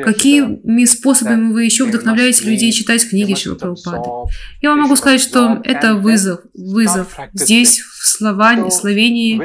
[0.05, 4.09] какими способами вы еще вдохновляете людей читать книги Шива Прабхупады?
[4.61, 8.07] Я вам могу сказать, что это вызов, вызов здесь, в
[8.71, 9.41] Словении,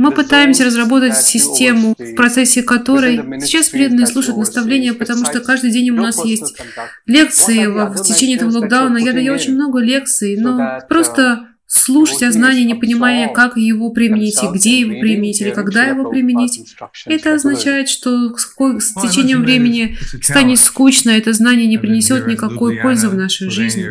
[0.00, 5.90] мы пытаемся разработать систему, в процессе которой сейчас преданные слушают наставления, потому что каждый день
[5.90, 6.56] у нас есть
[7.04, 8.96] лекции в течение этого локдауна.
[8.96, 14.42] Я даю очень много лекций, но просто слушать о знании, не понимая, как его применить,
[14.42, 16.60] и где его применить, или когда его применить.
[17.06, 23.14] Это означает, что с течением времени станет скучно, это знание не принесет никакой пользы в
[23.14, 23.84] нашу жизнь.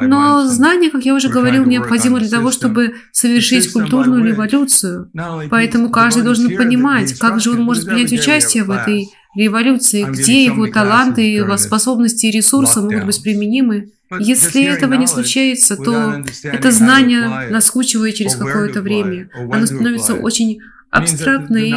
[0.00, 5.10] Но знание, как я уже говорил, необходимо для того, чтобы совершить культурную революцию.
[5.50, 10.68] Поэтому каждый должен понимать, как же он может принять участие в этой революции, где его
[10.68, 13.90] таланты, его способности и ресурсы могут быть применимы.
[14.20, 19.28] Если этого не случается, то это знание наскучивает через какое-то время.
[19.34, 20.60] Оно становится очень
[20.90, 21.74] абстрактно и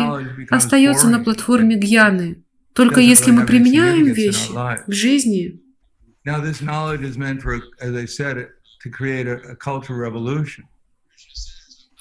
[0.50, 2.44] остается на платформе гьяны.
[2.74, 4.52] Только если мы применяем вещи
[4.88, 5.62] в жизни,
[6.28, 8.50] Now, this knowledge is meant for, as I said,
[8.84, 10.66] to create a, a cultural revolution.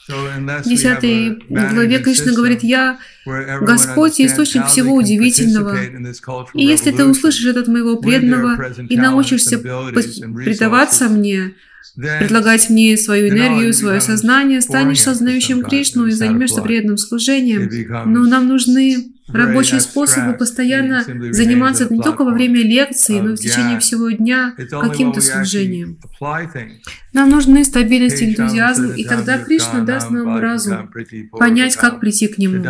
[0.09, 5.77] 10 главе Кришна говорит, «Я Господь источник всего удивительного.
[6.55, 11.55] И если ты услышишь этот моего преданного и научишься предаваться мне,
[11.95, 17.69] предлагать мне свою энергию, свое сознание, станешь сознающим Кришну и займешься преданным служением.
[18.07, 23.41] Но нам нужны рабочие способы постоянно заниматься не только во время лекции, но и в
[23.41, 25.99] течение всего дня каким-то служением.
[27.13, 30.91] Нам нужны стабильность и энтузиазм, и тогда Кришна даст нам разум
[31.33, 32.63] понять, как прийти к Нему.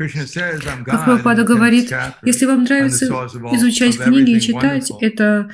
[0.00, 1.92] Как Прабхупада говорит,
[2.22, 3.06] если вам нравится
[3.52, 5.50] изучать книги и читать, это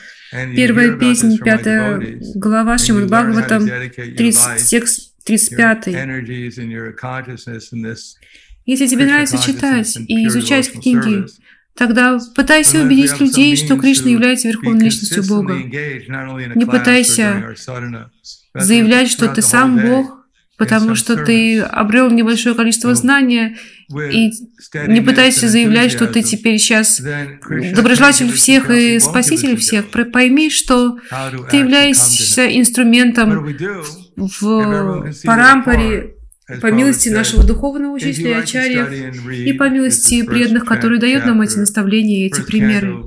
[0.54, 5.86] первая песня, пятая глава Шримад Бхагаватам, 30, текст 35.
[8.66, 11.26] Если тебе нравится читать и изучать книги,
[11.76, 15.56] Тогда пытайся убедить людей, что Кришна является верховной личностью Бога.
[15.56, 17.54] Не пытайся
[18.54, 20.15] заявлять, что ты сам Бог,
[20.56, 23.56] потому что ты обрел небольшое количество знания,
[23.88, 24.30] и
[24.88, 27.00] не пытайся заявлять, что ты теперь сейчас
[27.74, 29.86] доброжелатель всех и спаситель всех.
[30.12, 30.98] Пойми, что
[31.50, 33.54] ты являешься инструментом
[34.16, 36.15] в парампаре
[36.46, 38.88] по милости нашего духовного учителя Ачарьев
[39.32, 43.06] и по милости преданных, которые дают нам эти наставления и эти примеры.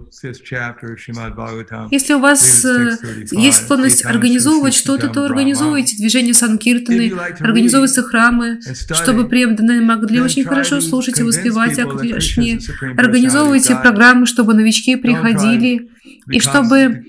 [1.90, 2.98] Если у вас э,
[3.32, 8.60] есть склонность организовывать что-то, то организовывайте движение Санкиртаны, организовывайте храмы,
[8.94, 12.60] чтобы преданные могли очень хорошо слушать и воспевать о Кришне,
[12.98, 15.90] организовывайте программы, чтобы новички приходили,
[16.30, 17.06] и чтобы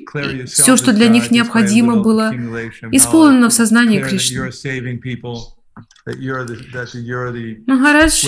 [0.47, 2.33] все, что для них необходимо было,
[2.93, 4.51] исполнено в сознании Кришны.
[7.67, 8.27] Махарадж,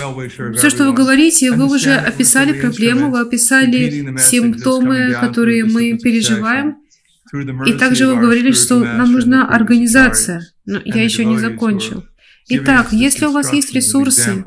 [0.57, 6.77] все, что вы говорите, вы уже описали проблему, вы описали симптомы, которые мы переживаем,
[7.67, 10.43] и также вы говорили, что нам нужна организация.
[10.67, 12.05] Но я еще не закончил.
[12.49, 14.45] Итак, если у вас есть ресурсы,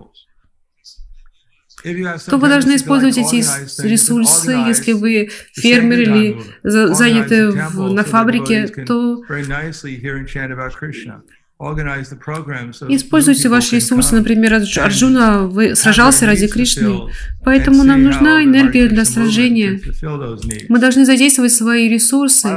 [1.84, 3.38] то вы должны использовать эти
[3.82, 4.52] ресурсы.
[4.52, 9.24] Если вы фермер или заняты на фабрике, то
[11.58, 17.10] Используйте ваши ресурсы, например, Арджуна вы сражался ради Кришны,
[17.46, 19.80] поэтому нам нужна энергия для сражения.
[20.68, 22.50] Мы должны задействовать свои ресурсы.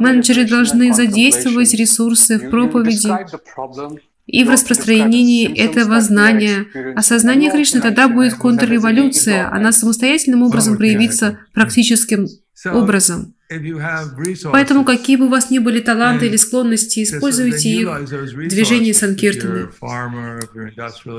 [0.00, 3.10] Менеджеры должны задействовать ресурсы в проповеди
[4.26, 6.66] и в распространении этого знания.
[6.96, 12.26] Осознание Кришны тогда будет контрреволюция, она самостоятельным образом проявится практическим
[12.64, 13.34] образом.
[14.52, 19.68] Поэтому, какие бы у вас ни были таланты или склонности, используйте их в движении Санкиртаны.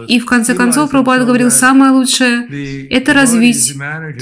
[0.08, 3.76] И в конце концов, Прабхупада говорил, самое лучшее– это развить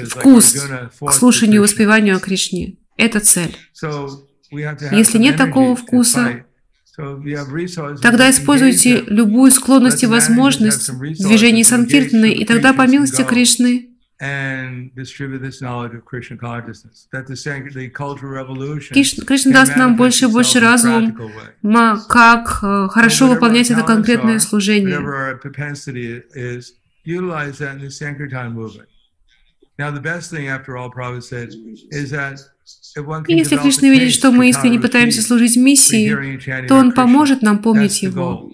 [0.10, 0.56] вкус
[1.02, 2.76] к слушанию и воспеванию о Кришне.
[2.96, 3.56] Это цель.
[4.92, 6.44] Если нет такого вкуса,
[8.02, 13.90] Тогда используйте любую склонность и возможность в движении Санкиртаны, и тогда, по милости Кришны,
[19.26, 21.14] Кришна даст нам больше и больше разума,
[22.10, 24.98] как э, хорошо выполнять это конкретное служение.
[33.28, 38.02] И если Кришна видит, что мы искренне пытаемся служить миссии, то Он поможет нам помнить
[38.02, 38.50] Его,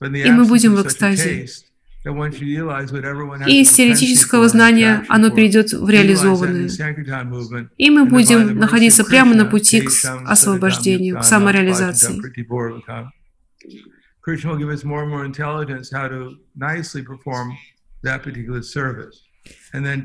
[0.00, 1.48] и мы будем в экстазе.
[2.02, 6.70] И из теоретического знания оно перейдет в реализованное.
[7.76, 9.90] И мы будем находиться прямо на пути к
[10.26, 12.22] освобождению, к самореализации.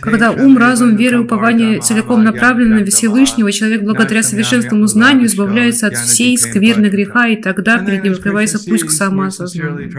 [0.02, 5.88] Когда ум, разум, вера и упование целиком направлены на Всевышнего, человек благодаря совершенственному знанию избавляется
[5.88, 9.92] от всей скверны греха, и тогда перед ним открывается путь к самоосознанию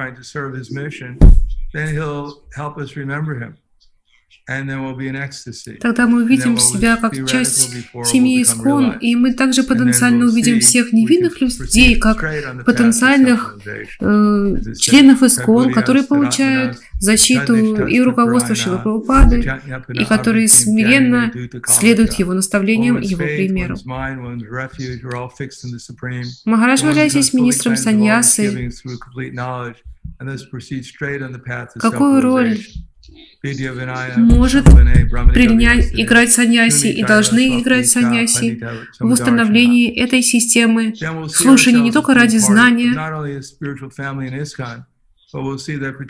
[1.76, 3.56] then he'll help us remember him.
[5.80, 7.68] Тогда мы увидим себя как часть
[8.04, 12.20] семьи Искон, и мы также потенциально увидим всех невинных людей, как
[12.64, 13.58] потенциальных
[14.00, 19.44] э, членов Искон, которые получают защиту и руководство Шила Прабхупады,
[19.92, 21.32] и которые смиренно
[21.66, 23.76] следуют его наставлениям и его примеру.
[26.44, 28.70] Махарадж является министром саньясы,
[31.80, 32.58] Какую роль
[34.16, 38.60] может принять, играть саньяси и должны играть саньяси
[38.98, 40.94] в установлении этой системы
[41.28, 42.94] слушания не только ради знания,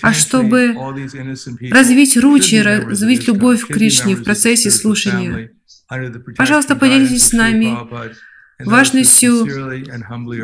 [0.02, 0.74] а чтобы
[1.70, 5.50] развить ручи, развить любовь к Кришне в процессе слушания.
[6.36, 7.76] Пожалуйста, поделитесь с нами
[8.58, 9.46] важностью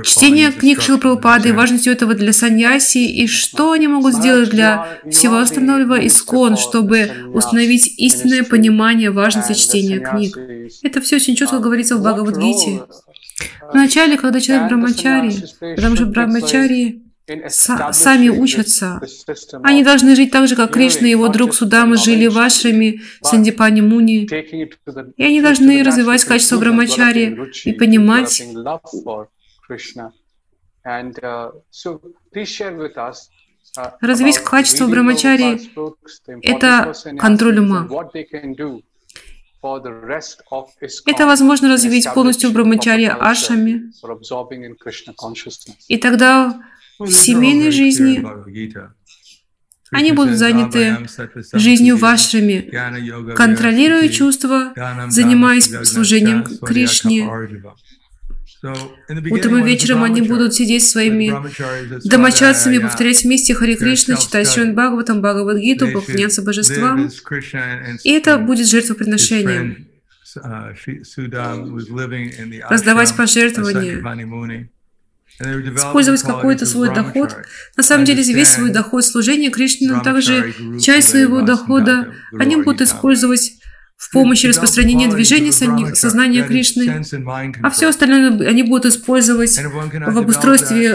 [0.05, 6.07] чтения книг Шилпрабхупады, важностью этого для саньяси, и что они могут сделать для всего остального
[6.07, 10.37] искон, чтобы установить истинное понимание важности чтения книг.
[10.83, 12.83] Это все очень четко говорится в Бхагавадгите.
[13.73, 15.35] Вначале, когда человек брамачари,
[15.77, 17.03] потому что брамачари
[17.49, 19.01] сами учатся.
[19.63, 23.81] Они должны жить так же, как Кришна и его друг Судама жили в ашраме Сандипани
[23.81, 24.27] Муни.
[25.17, 28.43] И они должны развивать качество брамачари и понимать
[34.01, 35.71] Развить качество брамачари–
[36.43, 37.89] это контроль ума.
[41.07, 42.53] Это возможно развить полностью в
[43.21, 43.93] ашами.
[45.89, 46.61] И тогда
[47.07, 48.25] в семейной жизни
[49.91, 51.07] они будут заняты
[51.53, 52.71] жизнью вашими,
[53.35, 54.73] контролируя чувства,
[55.09, 57.29] занимаясь служением Кришне.
[58.63, 61.33] Утром и вечером они будут сидеть своими
[62.09, 67.11] домочадцами, повторять вместе Хари Кришна, читать Шрин Бхагаватам, Бхагавадгиту, поклоняться божествам.
[68.05, 69.89] И это будет жертвоприношением.
[72.71, 74.01] Раздавать пожертвования
[75.41, 77.37] использовать какой-то свой доход.
[77.77, 82.83] На самом деле, весь свой доход служения Кришне, но также часть своего дохода они будут
[82.83, 83.53] использовать
[84.03, 87.03] в помощь распространения движения сознания Кришны,
[87.63, 90.95] а все остальное они будут использовать в обустройстве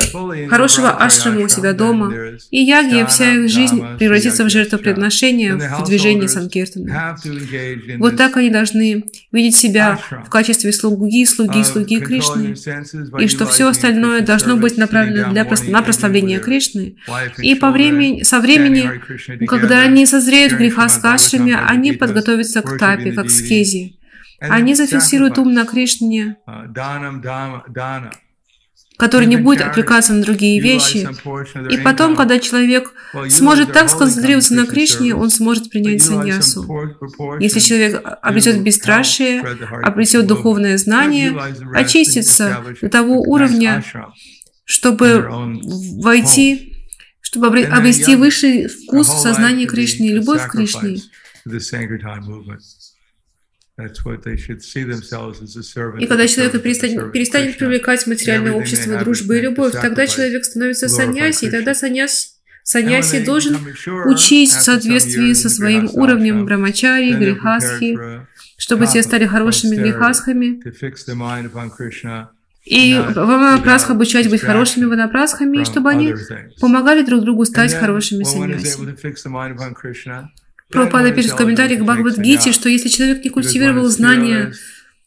[0.49, 2.13] хорошего ашрама у себя дома.
[2.51, 7.17] И яги, вся их жизнь превратится в жертвоприношение, в движение Санкиртана.
[7.97, 12.55] Вот так они должны видеть себя в качестве слуги, слуги, слуги Кришны,
[13.19, 16.97] и что все остальное должно быть направлено для, на прославление Кришны.
[17.37, 19.01] И по времени, со времени,
[19.47, 23.99] когда они созреют в греха с кашами, они подготовятся к тапе, этапе, как скези.
[24.39, 26.37] Они зафиксируют ум на Кришне,
[28.97, 31.07] который не будет отвлекаться на другие вещи.
[31.71, 32.93] И потом, когда человек
[33.29, 36.67] сможет так сконцентрироваться на Кришне, он сможет принять саньясу.
[37.39, 39.41] Если человек обретет бесстрашие,
[39.83, 41.35] обретет духовное знание,
[41.73, 43.83] очистится до того уровня,
[44.65, 45.29] чтобы
[46.01, 46.73] войти,
[47.21, 50.97] чтобы обрести высший вкус в сознании Кришны любовь к Кришне.
[55.99, 61.45] И когда человек перестанет, перестанет привлекать материальное общество, дружбу и любовь, тогда человек становится саньяси,
[61.45, 63.57] и тогда саньяс, саньяси должен
[64.05, 67.97] учить в соответствии со своим уровнем брамачари, грехасхи,
[68.57, 70.59] чтобы те стали хорошими грехасхами,
[72.65, 76.13] и ванапрасх обучать быть хорошими ванапрасхами, чтобы они
[76.59, 78.77] помогали друг другу стать хорошими саньяси.
[80.69, 84.53] Пропада пишет в комментариях к Бхагавадгите, что если человек не культивировал знания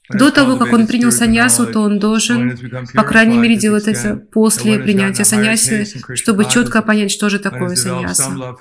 [0.09, 2.59] до того, как он принял саньясу, то он должен,
[2.95, 5.87] по крайней мере, делать это после принятия саньяси,
[6.17, 8.57] чтобы четко понять, что же такое саньяса.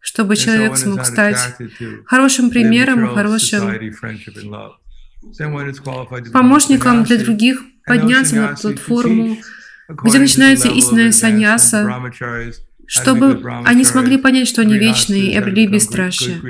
[0.00, 1.38] Чтобы человек смог стать
[2.04, 3.78] хорошим примером, хорошим
[6.32, 9.36] помощником для других, подняться на платформу,
[9.88, 12.10] где начинается истинная саньяса,
[12.86, 16.40] чтобы они смогли понять, что они вечные и обрели бесстрашие.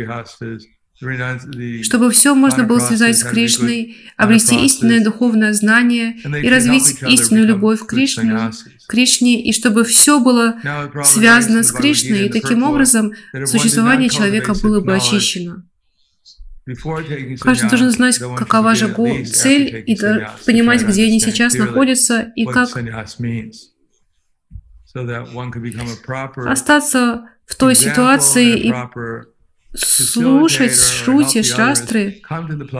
[1.82, 7.80] Чтобы все можно было связать с Кришной, обрести истинное духовное знание и развить истинную любовь
[7.80, 8.50] к Кришне,
[8.88, 10.56] Кришне, и чтобы все было
[11.04, 13.12] связано с Кришной, и таким образом
[13.44, 15.66] существование человека было бы очищено.
[17.40, 18.88] Каждый должен знать, какова же
[19.24, 19.96] цель, и
[20.46, 22.70] понимать, где они сейчас находятся, и как
[26.48, 28.74] остаться в той ситуации и
[29.74, 32.22] слушать шрути, шастры,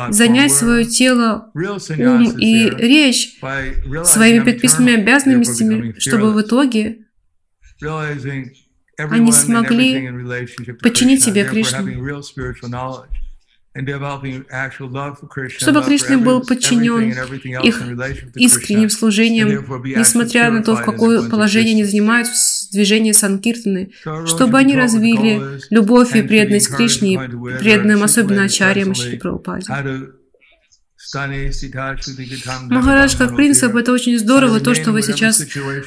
[0.08, 3.38] занять свое тело, ум и речь
[4.04, 7.06] своими предписанными обязанностями, чтобы в итоге
[8.98, 10.08] они смогли
[10.82, 11.86] подчинить себе Кришну
[15.58, 17.12] чтобы Кришна был подчинен
[17.62, 17.82] их
[18.34, 19.48] искренним служением,
[19.84, 23.90] несмотря на то, в какое положение они занимают в движении Санкиртаны,
[24.26, 29.66] чтобы они развили любовь и преданность Кришне, и преданным особенно Ачарьям Шри Прабхупаде.
[32.68, 35.40] Махарадж, как принцип, это очень здорово, то, что вы сейчас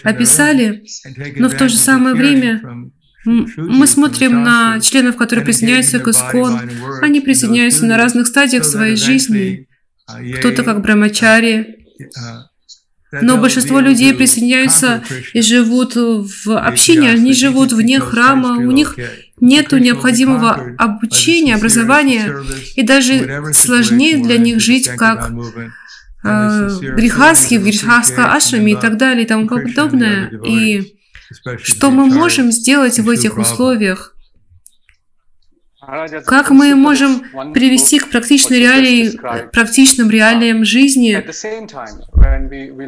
[0.03, 0.83] описали,
[1.37, 2.91] но в то же самое время
[3.25, 6.59] мы смотрим на членов, которые присоединяются к Искон.
[7.01, 9.67] Они присоединяются на разных стадиях своей жизни.
[10.37, 11.85] Кто-то как Брамачари,
[13.11, 15.03] Но большинство людей присоединяются
[15.33, 18.97] и живут в общине, они живут вне храма, у них
[19.41, 22.35] нет необходимого обучения, образования,
[22.75, 25.31] и даже сложнее для них жить как
[26.23, 30.29] э, в грехастха ашраме и так далее и тому подобное.
[30.45, 30.98] И
[31.57, 34.15] что мы можем сделать в этих условиях?
[36.25, 37.21] Как мы можем
[37.53, 39.17] привести к практичной реалии,
[39.51, 41.25] практичным реалиям жизни,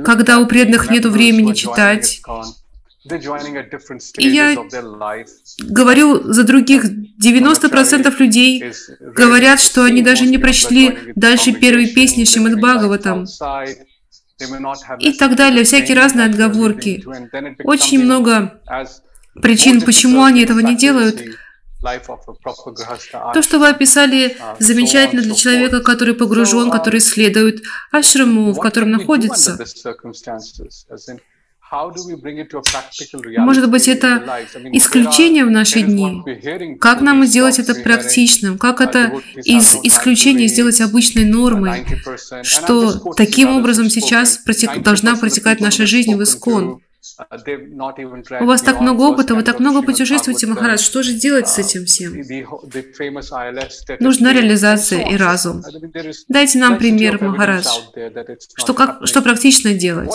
[0.04, 2.22] когда у преданных нет времени читать?
[4.18, 4.56] И я
[5.68, 8.64] говорю за других, 90% людей
[9.00, 13.26] говорят, что они даже не прочли дальше первой песни Шримад Бхагаватам
[15.00, 17.04] и так далее, всякие разные отговорки.
[17.64, 18.62] Очень много
[19.42, 21.22] причин, почему они этого не делают.
[23.34, 29.58] То, что вы описали, замечательно для человека, который погружен, который следует ашраму, в котором находится.
[33.38, 36.22] Может быть, это исключение в наши дни.
[36.80, 38.58] Как нам сделать это практичным?
[38.58, 41.86] Как это из исключения сделать обычной нормой?
[42.44, 44.82] Что таким образом сейчас протек...
[44.84, 46.82] должна протекать наша жизнь в Искон?
[48.42, 50.82] У вас так много опыта, вы так много путешествуете, Махарадж.
[50.82, 52.14] Что же делать с этим всем?
[54.00, 55.64] Нужна реализация и разум.
[56.28, 57.66] Дайте нам пример, Махарадж.
[58.56, 60.12] Что, как, что практично делать?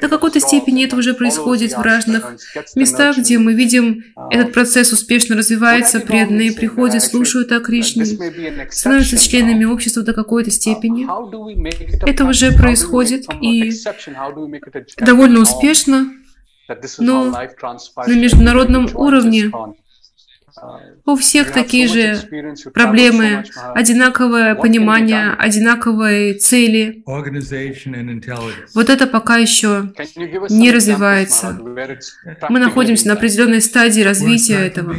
[0.00, 2.36] До какой-то степени это уже происходит в разных
[2.74, 8.04] местах, где мы видим, этот процесс успешно развивается, преданные приходят, слушают о Кришне,
[8.70, 11.06] становятся членами общества до какой-то степени.
[12.08, 13.72] Это уже происходит и
[14.98, 16.12] довольно успешно,
[16.98, 19.52] но на международном уровне
[21.04, 22.18] у всех такие же
[22.72, 23.44] проблемы,
[23.74, 27.02] одинаковое понимание, одинаковые цели.
[28.74, 29.92] Вот это пока еще
[30.50, 31.58] не развивается.
[32.48, 34.94] Мы находимся на определенной стадии развития этого.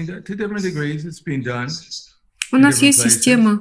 [2.51, 3.59] У нас есть система.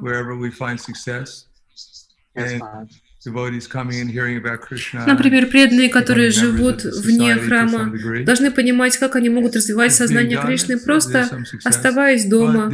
[5.06, 7.92] Например, преданные, которые живут вне храма,
[8.24, 11.28] должны понимать, как они могут развивать сознание Кришны, просто
[11.64, 12.70] оставаясь дома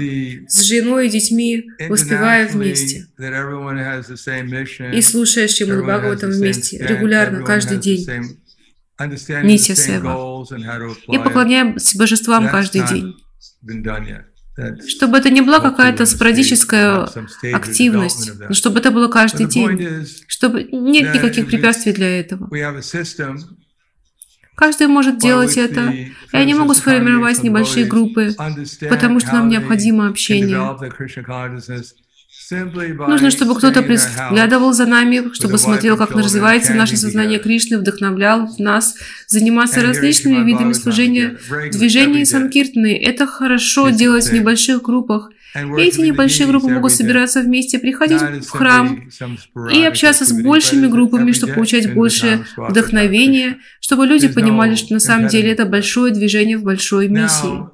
[0.48, 3.06] с женой и детьми, воспевая вместе.
[4.92, 8.06] И слушая Шримад Бхагаватам вместе, регулярно, каждый день.
[9.42, 10.44] Нитя Сева.
[11.08, 13.14] И поклоняемся божествам каждый день.
[14.86, 17.08] Чтобы это не была какая-то спорадическая
[17.52, 22.48] активность, но чтобы это было каждый день, чтобы нет никаких препятствий для этого.
[24.54, 28.34] Каждый может делать это, и они могут сформировать небольшие группы,
[28.88, 30.58] потому что нам необходимо общение.
[32.50, 38.94] Нужно, чтобы кто-то приглядывал за нами, чтобы смотрел, как развивается наше сознание Кришны, вдохновлял нас
[39.26, 41.38] заниматься различными видами служения,
[41.70, 42.96] движения и санкиртаны.
[42.96, 45.30] Это хорошо делать в небольших группах.
[45.54, 49.10] И эти небольшие группы могут собираться вместе, приходить в храм
[49.70, 55.28] и общаться с большими группами, чтобы получать больше вдохновения, чтобы люди понимали, что на самом
[55.28, 57.66] деле это большое движение в большой миссии.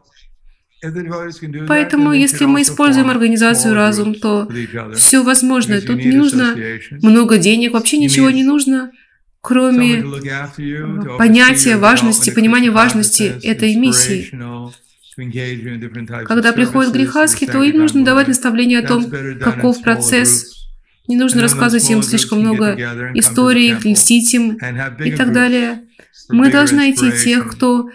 [1.66, 4.48] Поэтому, если мы используем организацию разум, то
[4.94, 5.80] все возможно.
[5.80, 6.56] Тут не нужно
[7.02, 8.92] много денег, вообще ничего не нужно,
[9.40, 10.04] кроме
[11.18, 14.30] понятия важности, понимания важности этой миссии.
[16.26, 19.10] Когда приходят грехаски, то им нужно давать наставление о том,
[19.40, 20.54] каков процесс.
[21.08, 22.76] Не нужно рассказывать им слишком много
[23.14, 24.58] историй, льстить им
[25.04, 25.82] и так далее.
[26.28, 27.88] Мы должны найти тех, кто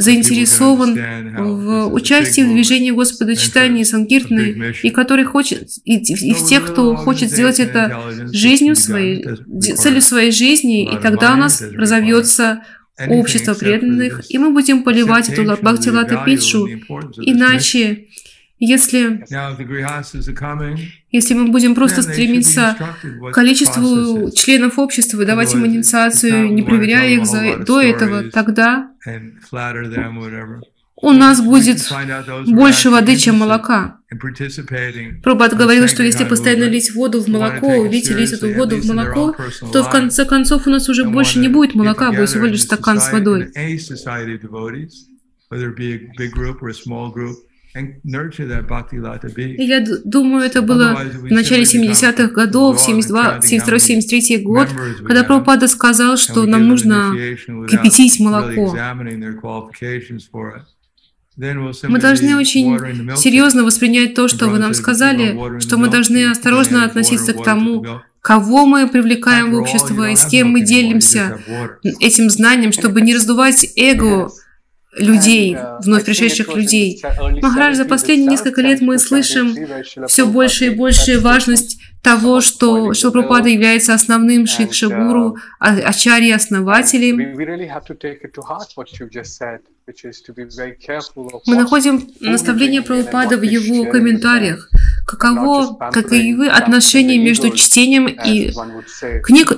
[0.00, 0.98] заинтересован
[1.38, 6.96] в участии в движении Господа читания Санкиртны, и который хочет, и, и в тех, кто
[6.96, 8.00] хочет сделать это
[8.32, 9.24] жизнью своей,
[9.60, 12.62] целью своей жизни, и тогда у нас разовьется
[13.08, 16.66] общество преданных, и мы будем поливать эту Бхактилата Питшу,
[17.20, 18.06] иначе
[18.60, 19.24] если,
[21.10, 27.24] если мы будем просто стремиться к количеству членов общества, давать им инициацию, не проверяя их
[27.26, 28.90] за, до этого, тогда
[31.02, 31.78] у нас будет
[32.46, 33.96] больше воды, чем молока.
[35.22, 38.84] Пробат говорил, что если постоянно лить воду в молоко, лить и лить эту воду в
[38.86, 39.34] молоко,
[39.72, 43.00] то в конце концов у нас уже больше не будет молока, будет всего лишь стакан
[43.00, 43.50] с водой.
[49.56, 54.68] И я думаю, это было в начале 70-х годов, 72-73 год,
[55.06, 57.14] когда Прабхупада сказал, что нам нужно
[57.68, 58.76] кипятить молоко.
[61.36, 67.32] Мы должны очень серьезно воспринять то, что вы нам сказали, что мы должны осторожно относиться
[67.32, 67.86] к тому,
[68.20, 71.40] кого мы привлекаем в общество и с кем мы делимся
[72.00, 74.30] этим знанием, чтобы не раздувать эго
[74.92, 77.02] людей, вновь пришедших людей.
[77.42, 79.56] Махарадж, за последние несколько лет мы слышим
[80.08, 87.18] все больше и больше важность того, что Шилпрапада является основным шикша-гуру, а, ачарьей-основателем.
[91.46, 94.70] Мы находим наставление Прабхупада в его комментариях.
[95.06, 98.52] Каково, каковы отношения между чтением и
[99.22, 99.52] книг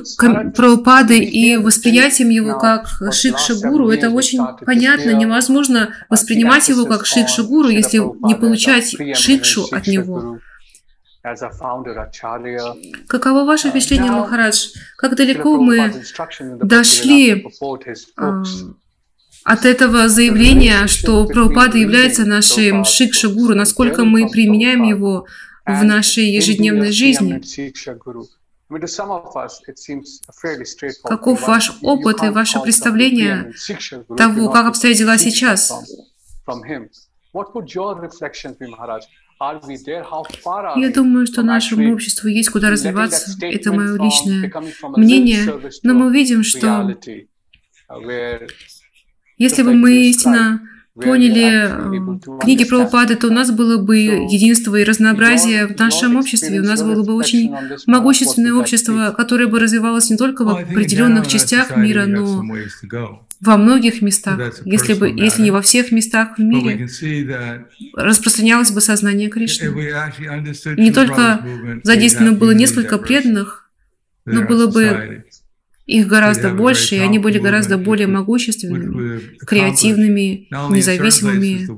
[0.55, 3.91] Прабхупады и восприятием его как шикша-гуру?
[3.91, 5.11] Это очень понятно.
[5.11, 10.39] Невозможно воспринимать его как шикша-гуру, если не получать шикшу от него.
[13.07, 14.71] Каково ваше впечатление, Махарадж?
[14.97, 15.93] Как далеко мы
[16.61, 17.47] дошли
[19.45, 25.27] от этого заявления, что Прабхупада является нашим шикша-гуру, насколько мы применяем его
[25.67, 27.41] в нашей ежедневной жизни?
[31.03, 33.53] Каков ваш опыт и ваше представление
[34.17, 35.73] того, как обстоят дела сейчас?
[40.77, 43.37] Я думаю, что нашему обществу есть куда развиваться.
[43.41, 44.53] Это мое личное
[44.97, 45.61] мнение.
[45.83, 46.97] Но мы увидим, что
[49.43, 50.63] если бы мы истинно
[50.95, 56.17] поняли э, книги про упады, то у нас было бы единство и разнообразие в нашем
[56.17, 56.61] обществе.
[56.61, 57.53] У нас было бы очень
[57.87, 62.45] могущественное общество, которое бы развивалось не только в определенных частях мира, но
[63.41, 66.87] во многих местах, если, бы, если не во всех местах в мире,
[67.97, 69.67] распространялось бы сознание Кришны.
[70.77, 71.45] И не только
[71.83, 73.71] задействовано было несколько преданных,
[74.25, 75.25] но было бы
[75.87, 81.69] их гораздо больше, и они были гораздо более могущественными, креативными, независимыми.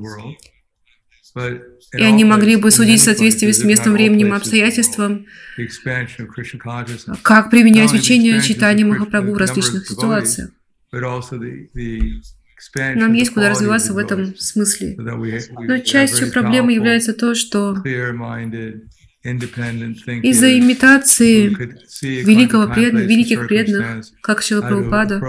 [1.93, 5.27] И они могли бы судить в соответствии с местным временем и обстоятельствам,
[7.23, 10.51] как применять учение читания Махапрабху в различных ситуациях.
[12.77, 14.97] Нам есть куда развиваться в этом смысле.
[14.97, 17.77] Но частью проблемы является то, что
[19.25, 21.49] из-за имитации
[22.03, 22.93] великого пред...
[22.93, 25.21] великих преданных, как Шила Прабхупада,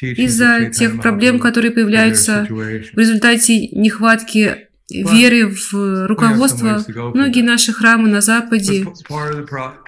[0.00, 6.84] из-за тех проблем, которые появляются в результате нехватки веры в руководство,
[7.14, 8.86] многие наши храмы на Западе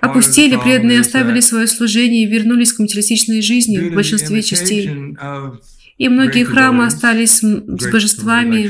[0.01, 5.17] опустили, преданные оставили свое служение и вернулись к материалистичной жизни в большинстве частей.
[5.99, 8.69] И многие храмы остались с божествами,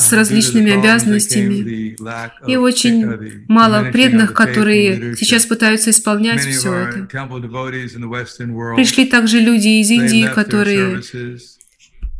[0.00, 1.96] с различными обязанностями,
[2.46, 7.08] и очень мало преданных, которые сейчас пытаются исполнять все это.
[8.76, 11.02] Пришли также люди из Индии, которые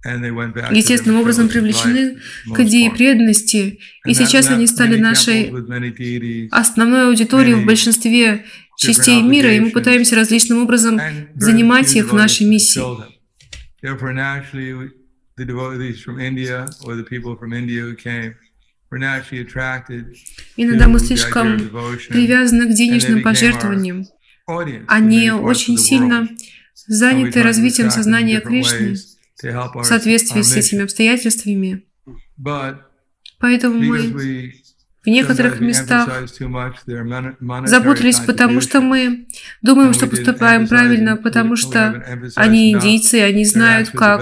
[0.02, 2.18] естественным образом привлечены
[2.54, 5.52] к идее преданности, и сейчас они стали нашей
[6.50, 8.44] основной аудиторией в большинстве
[8.76, 11.00] частей мира, и мы пытаемся различным образом
[11.34, 12.82] занимать их в нашей миссии.
[20.56, 21.58] Иногда мы слишком
[22.08, 24.06] привязаны к денежным пожертвованиям.
[24.88, 26.28] Они очень сильно
[26.86, 28.96] заняты развитием сознания Кришны
[29.42, 31.84] в соответствии с этими обстоятельствами.
[33.38, 34.54] Поэтому мы
[35.02, 36.08] в некоторых местах
[37.64, 39.26] запутались, потому что мы
[39.62, 42.04] думаем, что поступаем правильно, потому что
[42.36, 44.20] они индийцы, они знают, как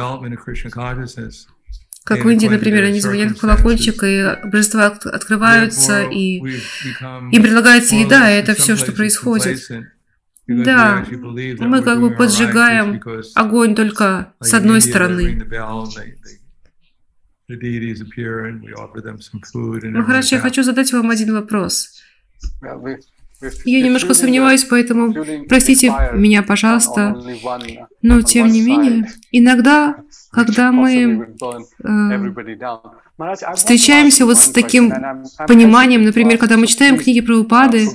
[2.04, 8.30] как в Индии, например, они звонят в колокольчик, и божества открываются, и им предлагается еда,
[8.30, 9.60] и это все, что происходит.
[10.46, 11.04] Да,
[11.58, 13.02] мы как бы поджигаем
[13.34, 15.44] огонь только с одной стороны.
[19.90, 22.00] Ну хорошо, я хочу задать вам один вопрос.
[23.64, 25.14] Я немножко сомневаюсь, поэтому
[25.48, 27.16] простите меня, пожалуйста.
[28.02, 29.96] Но тем не менее, иногда,
[30.32, 31.28] когда мы
[31.84, 32.32] э,
[33.54, 34.92] встречаемся вот с таким
[35.46, 37.88] пониманием, например, когда мы читаем книги про упады,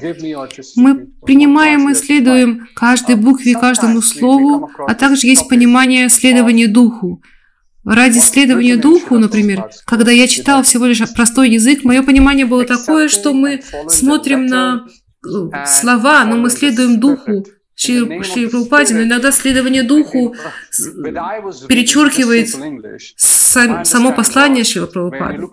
[0.78, 7.22] мы принимаем и следуем каждой букве, каждому слову, а также есть понимание следования духу.
[7.86, 13.10] Ради следования духу, например, когда я читал всего лишь простой язык, мое понимание было такое,
[13.10, 14.86] что мы смотрим на
[15.26, 17.46] э, слова, но мы следуем духу.
[17.76, 20.36] Шри, Шри Прабхупаде, но иногда следование духу
[21.68, 22.50] перечеркивает
[23.54, 25.48] сам, само послание Шри Прабхупады.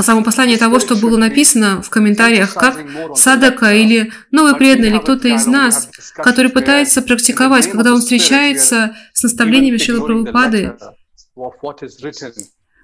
[0.00, 2.78] Само послание того, что было написано в комментариях, как
[3.16, 9.22] Садака или новый преданный, или кто-то из нас, который пытается практиковать, когда он встречается с
[9.22, 10.76] наставлениями Шри Прабхупады,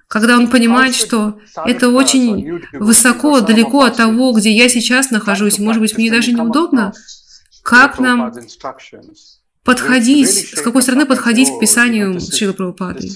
[0.07, 5.81] когда он понимает, что это очень высоко, далеко от того, где я сейчас нахожусь, может
[5.81, 6.93] быть, мне даже неудобно,
[7.63, 8.33] как нам
[9.67, 13.09] подходить, с какой стороны подходить к Писанию Шилы Прабхупады.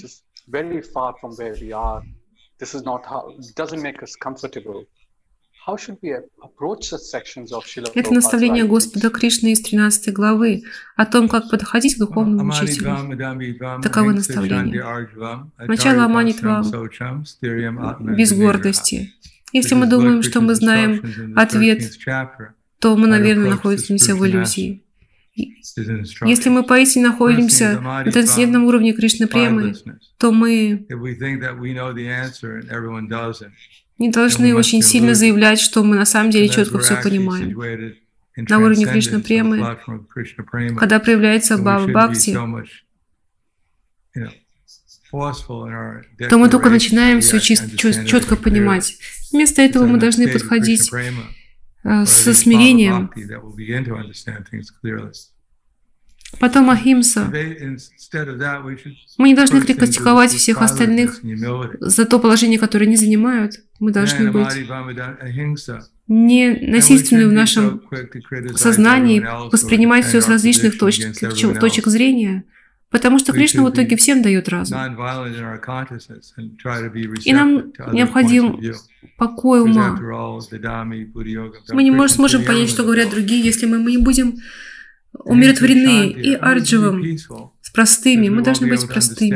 [7.94, 10.62] Это наставление Господа Кришны из 13 главы
[10.94, 13.80] о том, как подходить к духовному учителю.
[13.82, 15.08] Таковы наставления.
[15.58, 16.62] Начало Аманитвам
[18.14, 19.14] без гордости.
[19.54, 21.82] Если мы думаем, что мы знаем ответ,
[22.78, 24.82] то мы, наверное, находимся в иллюзии.
[25.34, 29.74] Если мы поистине находимся на трансцендентном уровне Кришны Премы,
[30.18, 30.86] то мы
[33.98, 37.56] не должны очень сильно заявлять, что мы на самом деле четко все понимаем.
[38.36, 39.78] На уровне Кришна Премы,
[40.78, 42.36] когда проявляется Бава Бхакти,
[46.28, 48.98] то мы только начинаем все четко понимать.
[49.32, 50.90] Вместо этого мы должны подходить
[51.82, 53.10] со смирением,
[56.40, 57.30] Потом Ахимса.
[59.18, 61.20] Мы не должны критиковать всех остальных
[61.80, 63.60] за то положение, которое они занимают.
[63.80, 64.48] Мы должны быть
[66.08, 67.82] не насильственны в нашем
[68.54, 71.16] сознании, воспринимать все с различных точек,
[71.58, 72.44] точек зрения,
[72.92, 74.78] потому что Кришна в итоге всем дает разум.
[77.24, 78.60] И нам необходим
[79.16, 79.98] покой ума.
[81.72, 84.36] Мы не сможем понять, что говорят другие, если мы не будем
[85.24, 87.02] умиротворены и Ардживом,
[87.60, 88.28] с простыми.
[88.28, 89.30] Мы должны быть простыми.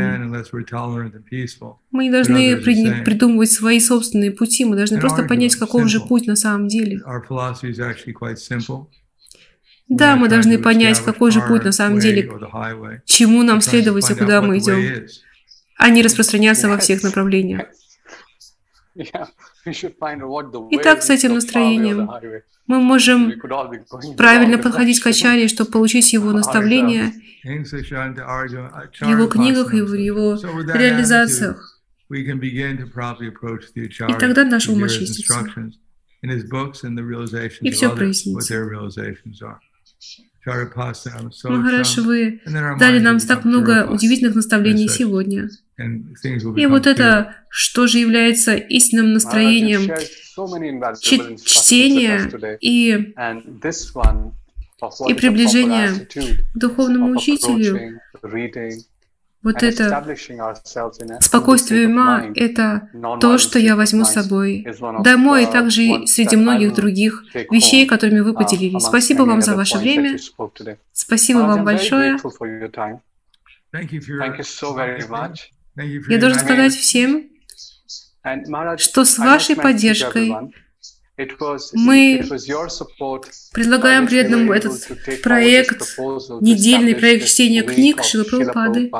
[1.90, 2.56] Мы не должны
[3.04, 7.00] придумывать свои собственные пути, мы должны просто понять, каков же путь на самом деле.
[9.88, 12.30] Да, мы должны понять, какой же путь на самом деле,
[13.04, 15.06] чему нам следовать и куда мы идем,
[15.78, 17.68] а не распространяться во всех направлениях.
[20.70, 22.10] Итак, с этим настроением
[22.66, 23.32] мы можем
[24.16, 27.12] правильно подходить к Ачаре, чтобы получить его наставления
[27.44, 30.34] в его книгах и в его
[30.72, 31.80] реализациях.
[32.08, 32.24] И
[34.18, 35.46] тогда наш ум очистится.
[36.22, 38.68] И все прояснится.
[41.44, 42.40] Махараш, вы
[42.78, 45.48] дали нам так много удивительных наставлений сегодня.
[46.56, 49.90] И вот это, что же является истинным настроением
[51.44, 52.30] чтения
[52.60, 53.14] и,
[55.08, 55.90] и приближения
[56.54, 58.00] к духовному учителю,
[59.46, 60.04] вот это
[61.20, 62.90] спокойствие ума– это
[63.20, 64.66] то, что я возьму с собой
[65.04, 68.82] домой, и также среди многих других вещей, которыми вы поделились.
[68.82, 70.18] Спасибо вам за ваше время.
[70.92, 72.18] Спасибо вам большое.
[76.08, 77.24] Я должен сказать всем,
[78.78, 80.34] что с вашей поддержкой
[81.72, 82.22] мы
[83.52, 85.96] предлагаем преданному этот проект,
[86.40, 88.90] недельный проект чтения книг Шилы Прабхупады.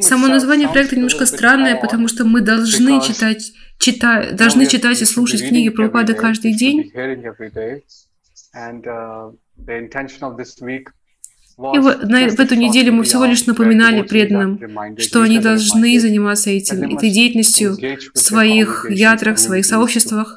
[0.00, 5.46] Само название проекта немножко странное, потому что мы должны читать, читать, должны читать и слушать
[5.46, 6.90] книги Прабхупады каждый день.
[11.74, 14.58] И в, на, в эту неделю мы всего лишь напоминали преданным,
[14.98, 17.76] что они должны заниматься этим, этой деятельностью
[18.14, 20.36] в своих ятрах, в своих сообществах.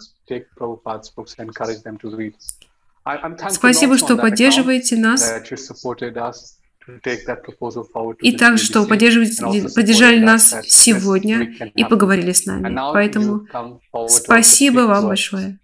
[3.49, 5.33] Спасибо, что поддерживаете нас.
[8.21, 12.77] И также, что поддержали нас сегодня и поговорили с нами.
[12.93, 13.47] Поэтому
[14.09, 15.59] спасибо вам большое.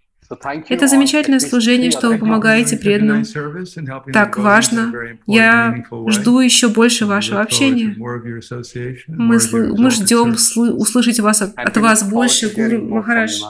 [0.68, 3.24] Это замечательное служение, что вы помогаете преданным.
[4.12, 4.92] Так важно.
[5.26, 7.94] Я жду еще больше вашего общения.
[9.08, 9.38] Мы,
[9.76, 10.36] мы ждем
[10.76, 13.40] услышать вас от, от вас больше, Гуру Махарадж.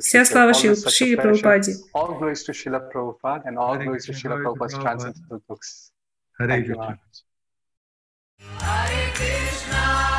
[0.00, 1.74] Вся слава Шри, Шри Прабхупаде.
[6.38, 6.98] Hare Krishna,
[8.58, 10.11] Hare Krishna.